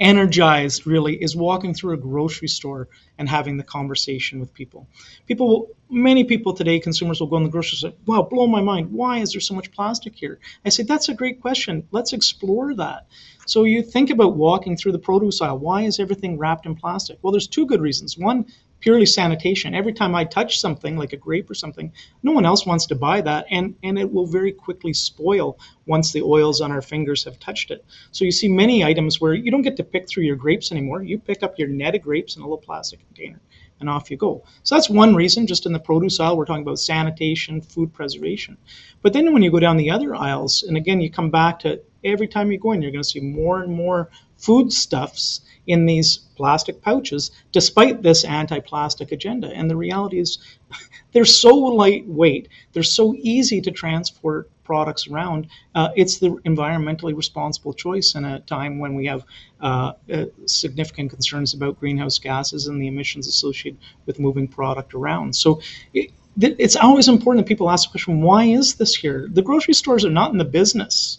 energized 0.00 0.86
really 0.86 1.22
is 1.22 1.36
walking 1.36 1.74
through 1.74 1.92
a 1.92 1.98
grocery 1.98 2.48
store 2.48 2.88
and 3.18 3.28
having 3.28 3.58
the 3.58 3.62
conversation 3.62 4.40
with 4.40 4.52
people. 4.54 4.88
People, 5.26 5.48
will, 5.48 5.68
many 5.90 6.24
people 6.24 6.54
today, 6.54 6.80
consumers 6.80 7.20
will 7.20 7.26
go 7.26 7.36
in 7.36 7.44
the 7.44 7.50
grocery 7.50 7.76
store 7.76 7.92
wow, 8.06 8.22
blow 8.22 8.46
my 8.46 8.62
mind. 8.62 8.90
Why 8.90 9.18
is 9.18 9.32
there 9.32 9.40
so 9.40 9.54
much 9.54 9.70
plastic 9.70 10.16
here? 10.16 10.38
I 10.64 10.70
say, 10.70 10.82
that's 10.82 11.10
a 11.10 11.14
great 11.14 11.40
question. 11.40 11.86
Let's 11.90 12.12
explore 12.14 12.74
that. 12.76 13.06
So 13.46 13.64
you 13.64 13.82
think 13.82 14.10
about 14.10 14.36
walking 14.36 14.76
through 14.76 14.92
the 14.92 14.98
produce 14.98 15.42
aisle. 15.42 15.58
Why 15.58 15.82
is 15.82 16.00
everything 16.00 16.38
wrapped 16.38 16.66
in 16.66 16.76
plastic? 16.76 17.18
Well, 17.20 17.32
there's 17.32 17.48
two 17.48 17.66
good 17.66 17.80
reasons. 17.80 18.16
One, 18.16 18.46
purely 18.80 19.06
sanitation. 19.06 19.74
Every 19.74 19.92
time 19.92 20.14
I 20.14 20.24
touch 20.24 20.58
something 20.58 20.96
like 20.96 21.12
a 21.12 21.16
grape 21.16 21.50
or 21.50 21.54
something, 21.54 21.92
no 22.22 22.32
one 22.32 22.46
else 22.46 22.66
wants 22.66 22.86
to 22.86 22.94
buy 22.94 23.20
that, 23.20 23.46
and, 23.50 23.76
and 23.82 23.98
it 23.98 24.10
will 24.10 24.26
very 24.26 24.52
quickly 24.52 24.92
spoil 24.92 25.58
once 25.86 26.12
the 26.12 26.22
oils 26.22 26.60
on 26.60 26.72
our 26.72 26.82
fingers 26.82 27.24
have 27.24 27.38
touched 27.38 27.70
it. 27.70 27.84
So 28.10 28.24
you 28.24 28.32
see 28.32 28.48
many 28.48 28.84
items 28.84 29.20
where 29.20 29.34
you 29.34 29.50
don't 29.50 29.62
get 29.62 29.76
to 29.76 29.84
pick 29.84 30.08
through 30.08 30.24
your 30.24 30.36
grapes 30.36 30.72
anymore. 30.72 31.02
You 31.02 31.18
pick 31.18 31.42
up 31.42 31.58
your 31.58 31.68
net 31.68 31.94
of 31.94 32.02
grapes 32.02 32.36
in 32.36 32.42
a 32.42 32.44
little 32.44 32.58
plastic 32.58 33.00
container 33.06 33.40
and 33.80 33.88
off 33.88 34.10
you 34.10 34.16
go. 34.16 34.44
So 34.62 34.74
that's 34.74 34.90
one 34.90 35.14
reason, 35.14 35.46
just 35.46 35.66
in 35.66 35.72
the 35.72 35.80
produce 35.80 36.20
aisle, 36.20 36.36
we're 36.36 36.44
talking 36.44 36.62
about 36.62 36.78
sanitation, 36.78 37.60
food 37.60 37.92
preservation. 37.92 38.56
But 39.02 39.12
then 39.12 39.32
when 39.32 39.42
you 39.42 39.50
go 39.50 39.58
down 39.58 39.78
the 39.78 39.90
other 39.90 40.14
aisles, 40.14 40.62
and 40.62 40.76
again, 40.76 41.00
you 41.00 41.10
come 41.10 41.30
back 41.30 41.58
to 41.60 41.80
every 42.04 42.28
time 42.28 42.52
you 42.52 42.58
go 42.58 42.72
in, 42.72 42.82
you're 42.82 42.92
going 42.92 43.02
to 43.02 43.08
see 43.08 43.20
more 43.20 43.62
and 43.62 43.72
more 43.72 44.10
foodstuffs 44.40 45.42
in 45.66 45.86
these 45.86 46.18
plastic 46.36 46.82
pouches, 46.82 47.30
despite 47.52 48.02
this 48.02 48.24
anti 48.24 48.60
plastic 48.60 49.12
agenda. 49.12 49.48
And 49.48 49.70
the 49.70 49.76
reality 49.76 50.18
is, 50.18 50.38
they're 51.12 51.24
so 51.24 51.54
lightweight, 51.54 52.48
they're 52.72 52.82
so 52.82 53.14
easy 53.14 53.60
to 53.60 53.70
transport 53.70 54.50
products 54.64 55.08
around. 55.08 55.48
Uh, 55.74 55.90
it's 55.96 56.18
the 56.18 56.30
environmentally 56.46 57.16
responsible 57.16 57.74
choice 57.74 58.14
in 58.14 58.24
a 58.24 58.40
time 58.40 58.78
when 58.78 58.94
we 58.94 59.06
have 59.06 59.24
uh, 59.60 59.92
uh, 60.12 60.26
significant 60.46 61.10
concerns 61.10 61.54
about 61.54 61.78
greenhouse 61.80 62.18
gases 62.18 62.68
and 62.68 62.80
the 62.80 62.86
emissions 62.86 63.26
associated 63.26 63.80
with 64.06 64.20
moving 64.20 64.46
product 64.46 64.94
around. 64.94 65.34
So 65.34 65.60
it, 65.92 66.12
it's 66.40 66.76
always 66.76 67.08
important 67.08 67.44
that 67.44 67.48
people 67.48 67.68
ask 67.68 67.88
the 67.88 67.92
question 67.92 68.22
why 68.22 68.44
is 68.44 68.74
this 68.74 68.94
here? 68.94 69.28
The 69.30 69.42
grocery 69.42 69.74
stores 69.74 70.04
are 70.04 70.10
not 70.10 70.30
in 70.32 70.38
the 70.38 70.44
business 70.44 71.18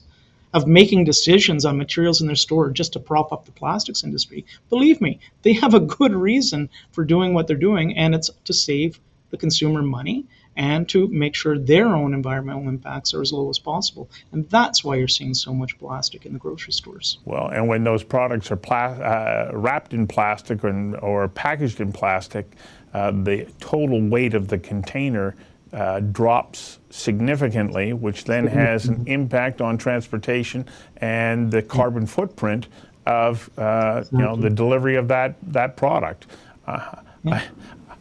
of 0.53 0.67
making 0.67 1.03
decisions 1.03 1.65
on 1.65 1.77
materials 1.77 2.21
in 2.21 2.27
their 2.27 2.35
store 2.35 2.69
just 2.69 2.93
to 2.93 2.99
prop 2.99 3.31
up 3.31 3.45
the 3.45 3.51
plastics 3.51 4.03
industry. 4.03 4.45
Believe 4.69 5.01
me, 5.01 5.19
they 5.43 5.53
have 5.53 5.73
a 5.73 5.79
good 5.79 6.13
reason 6.13 6.69
for 6.91 7.03
doing 7.03 7.33
what 7.33 7.47
they're 7.47 7.55
doing, 7.55 7.97
and 7.97 8.13
it's 8.13 8.29
to 8.45 8.53
save 8.53 8.99
the 9.29 9.37
consumer 9.37 9.81
money 9.81 10.25
and 10.57 10.87
to 10.89 11.07
make 11.07 11.33
sure 11.33 11.57
their 11.57 11.87
own 11.87 12.13
environmental 12.13 12.67
impacts 12.67 13.13
are 13.13 13.21
as 13.21 13.31
low 13.31 13.49
as 13.49 13.57
possible. 13.57 14.09
And 14.33 14.49
that's 14.49 14.83
why 14.83 14.97
you're 14.97 15.07
seeing 15.07 15.33
so 15.33 15.53
much 15.53 15.79
plastic 15.79 16.25
in 16.25 16.33
the 16.33 16.39
grocery 16.39 16.73
stores. 16.73 17.19
Well, 17.23 17.47
and 17.47 17.67
when 17.67 17.85
those 17.85 18.03
products 18.03 18.51
are 18.51 18.57
pla- 18.57 18.99
uh, 18.99 19.51
wrapped 19.53 19.93
in 19.93 20.07
plastic 20.07 20.63
or, 20.63 20.97
or 20.97 21.29
packaged 21.29 21.79
in 21.79 21.93
plastic, 21.93 22.51
uh, 22.93 23.11
the 23.11 23.47
total 23.61 24.05
weight 24.05 24.33
of 24.33 24.49
the 24.49 24.57
container 24.57 25.35
uh, 25.73 25.99
drops 26.01 26.79
significantly, 26.89 27.93
which 27.93 28.25
then 28.25 28.45
has 28.47 28.86
an 28.88 29.03
impact 29.07 29.62
on 29.62 29.77
transportation 29.77 30.65
and 30.97 31.51
the 31.51 31.62
carbon 31.62 32.05
footprint 32.05 32.67
of 33.05 33.49
uh, 33.57 34.03
you 34.12 34.17
know 34.19 34.36
the 34.36 34.49
delivery 34.49 34.95
of 34.95 35.07
that 35.07 35.36
that 35.53 35.75
product. 35.77 36.27
Uh, 36.67 36.95
I, 37.27 37.43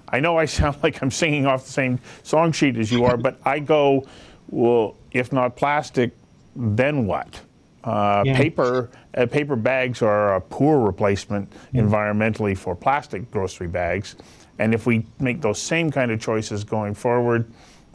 I 0.08 0.20
know 0.20 0.36
I 0.36 0.44
sound 0.46 0.76
like 0.82 1.00
I'm 1.02 1.10
singing 1.10 1.46
off 1.46 1.64
the 1.64 1.72
same 1.72 1.98
song 2.22 2.52
sheet 2.52 2.76
as 2.76 2.90
you 2.90 3.04
are, 3.04 3.16
but 3.16 3.38
I 3.44 3.60
go, 3.60 4.04
well, 4.48 4.96
if 5.12 5.32
not 5.32 5.56
plastic, 5.56 6.12
then 6.56 7.06
what? 7.06 7.40
Uh, 7.84 8.22
Yeah. 8.26 8.36
Paper 8.36 8.90
uh, 9.16 9.26
paper 9.26 9.56
bags 9.56 10.02
are 10.02 10.34
a 10.34 10.40
poor 10.40 10.80
replacement 10.80 11.50
environmentally 11.74 12.56
for 12.58 12.74
plastic 12.76 13.30
grocery 13.30 13.68
bags, 13.68 14.16
and 14.58 14.74
if 14.74 14.86
we 14.86 15.06
make 15.18 15.40
those 15.40 15.60
same 15.60 15.90
kind 15.90 16.10
of 16.10 16.20
choices 16.20 16.64
going 16.64 16.94
forward 16.94 17.50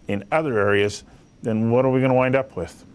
in 0.07 0.23
other 0.31 0.59
areas, 0.59 1.03
then 1.41 1.69
what 1.69 1.85
are 1.85 1.91
we 1.91 1.99
going 1.99 2.11
to 2.11 2.15
wind 2.15 2.35
up 2.35 2.55
with? 2.55 2.85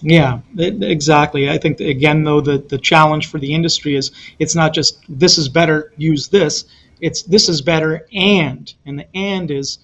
Yeah, 0.00 0.40
exactly. 0.58 1.48
I 1.48 1.56
think 1.56 1.80
again, 1.80 2.22
though, 2.22 2.40
the, 2.42 2.58
the 2.58 2.78
challenge 2.78 3.28
for 3.30 3.38
the 3.38 3.54
industry 3.54 3.96
is 3.96 4.10
it's 4.38 4.54
not 4.54 4.74
just 4.74 5.02
this 5.08 5.38
is 5.38 5.48
better, 5.48 5.92
use 5.96 6.28
this. 6.28 6.66
It's 7.00 7.22
this 7.22 7.48
is 7.48 7.62
better, 7.62 8.06
and 8.12 8.72
and 8.84 8.98
the 8.98 9.16
and 9.16 9.50
is 9.50 9.78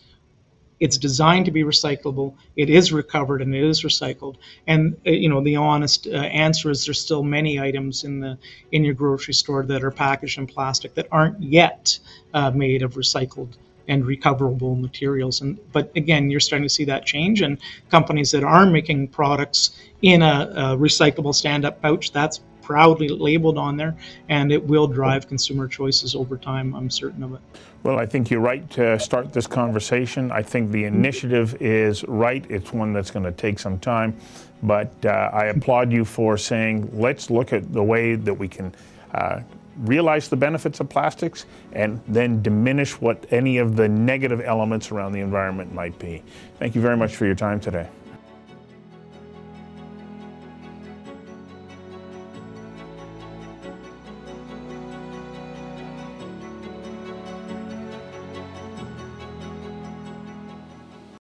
it's 0.82 0.98
designed 0.98 1.44
to 1.44 1.52
be 1.52 1.62
recyclable. 1.62 2.34
It 2.56 2.68
is 2.68 2.92
recovered 2.92 3.40
and 3.40 3.54
it 3.54 3.62
is 3.62 3.84
recycled. 3.84 4.34
And 4.66 4.96
uh, 5.06 5.10
you 5.10 5.28
know 5.28 5.40
the 5.40 5.54
honest 5.54 6.08
uh, 6.08 6.10
answer 6.46 6.70
is 6.72 6.84
there's 6.84 7.00
still 7.00 7.22
many 7.22 7.60
items 7.60 8.02
in 8.02 8.18
the 8.18 8.36
in 8.72 8.82
your 8.82 8.94
grocery 8.94 9.34
store 9.34 9.62
that 9.66 9.84
are 9.84 9.92
packaged 9.92 10.38
in 10.38 10.46
plastic 10.48 10.94
that 10.94 11.06
aren't 11.12 11.40
yet 11.40 11.98
uh, 12.34 12.50
made 12.50 12.82
of 12.82 12.94
recycled 12.94 13.52
and 13.86 14.04
recoverable 14.04 14.74
materials. 14.74 15.40
And 15.40 15.56
but 15.72 15.92
again, 15.94 16.30
you're 16.30 16.40
starting 16.40 16.66
to 16.66 16.74
see 16.74 16.86
that 16.86 17.06
change, 17.06 17.42
and 17.42 17.58
companies 17.88 18.32
that 18.32 18.42
are 18.42 18.66
making 18.66 19.08
products 19.08 19.78
in 20.02 20.20
a, 20.20 20.52
a 20.56 20.62
recyclable 20.76 21.34
stand-up 21.34 21.80
pouch 21.80 22.10
that's 22.10 22.40
proudly 22.62 23.08
labeled 23.08 23.58
on 23.58 23.76
there, 23.76 23.96
and 24.28 24.52
it 24.52 24.62
will 24.64 24.86
drive 24.86 25.28
consumer 25.28 25.68
choices 25.68 26.14
over 26.14 26.36
time. 26.36 26.74
I'm 26.74 26.90
certain 26.90 27.22
of 27.22 27.34
it. 27.34 27.40
Well, 27.82 27.98
I 27.98 28.06
think 28.06 28.30
you're 28.30 28.40
right 28.40 28.68
to 28.70 28.98
start 28.98 29.32
this 29.32 29.46
conversation. 29.46 30.30
I 30.30 30.42
think 30.42 30.70
the 30.70 30.84
initiative 30.84 31.60
is 31.60 32.04
right. 32.04 32.48
It's 32.48 32.72
one 32.72 32.92
that's 32.92 33.10
going 33.10 33.24
to 33.24 33.32
take 33.32 33.58
some 33.58 33.78
time, 33.80 34.16
but 34.62 34.92
uh, 35.04 35.30
I 35.32 35.46
applaud 35.46 35.90
you 35.92 36.04
for 36.04 36.38
saying 36.38 36.88
let's 36.92 37.28
look 37.28 37.52
at 37.52 37.72
the 37.72 37.82
way 37.82 38.14
that 38.14 38.34
we 38.34 38.46
can 38.46 38.72
uh, 39.14 39.40
realize 39.78 40.28
the 40.28 40.36
benefits 40.36 40.80
of 40.80 40.88
plastics 40.88 41.46
and 41.72 42.00
then 42.06 42.42
diminish 42.42 43.00
what 43.00 43.26
any 43.32 43.58
of 43.58 43.74
the 43.74 43.88
negative 43.88 44.40
elements 44.40 44.90
around 44.90 45.12
the 45.12 45.20
environment 45.20 45.74
might 45.74 45.98
be. 45.98 46.22
Thank 46.58 46.74
you 46.74 46.80
very 46.80 46.96
much 46.96 47.16
for 47.16 47.26
your 47.26 47.34
time 47.34 47.58
today. 47.58 47.88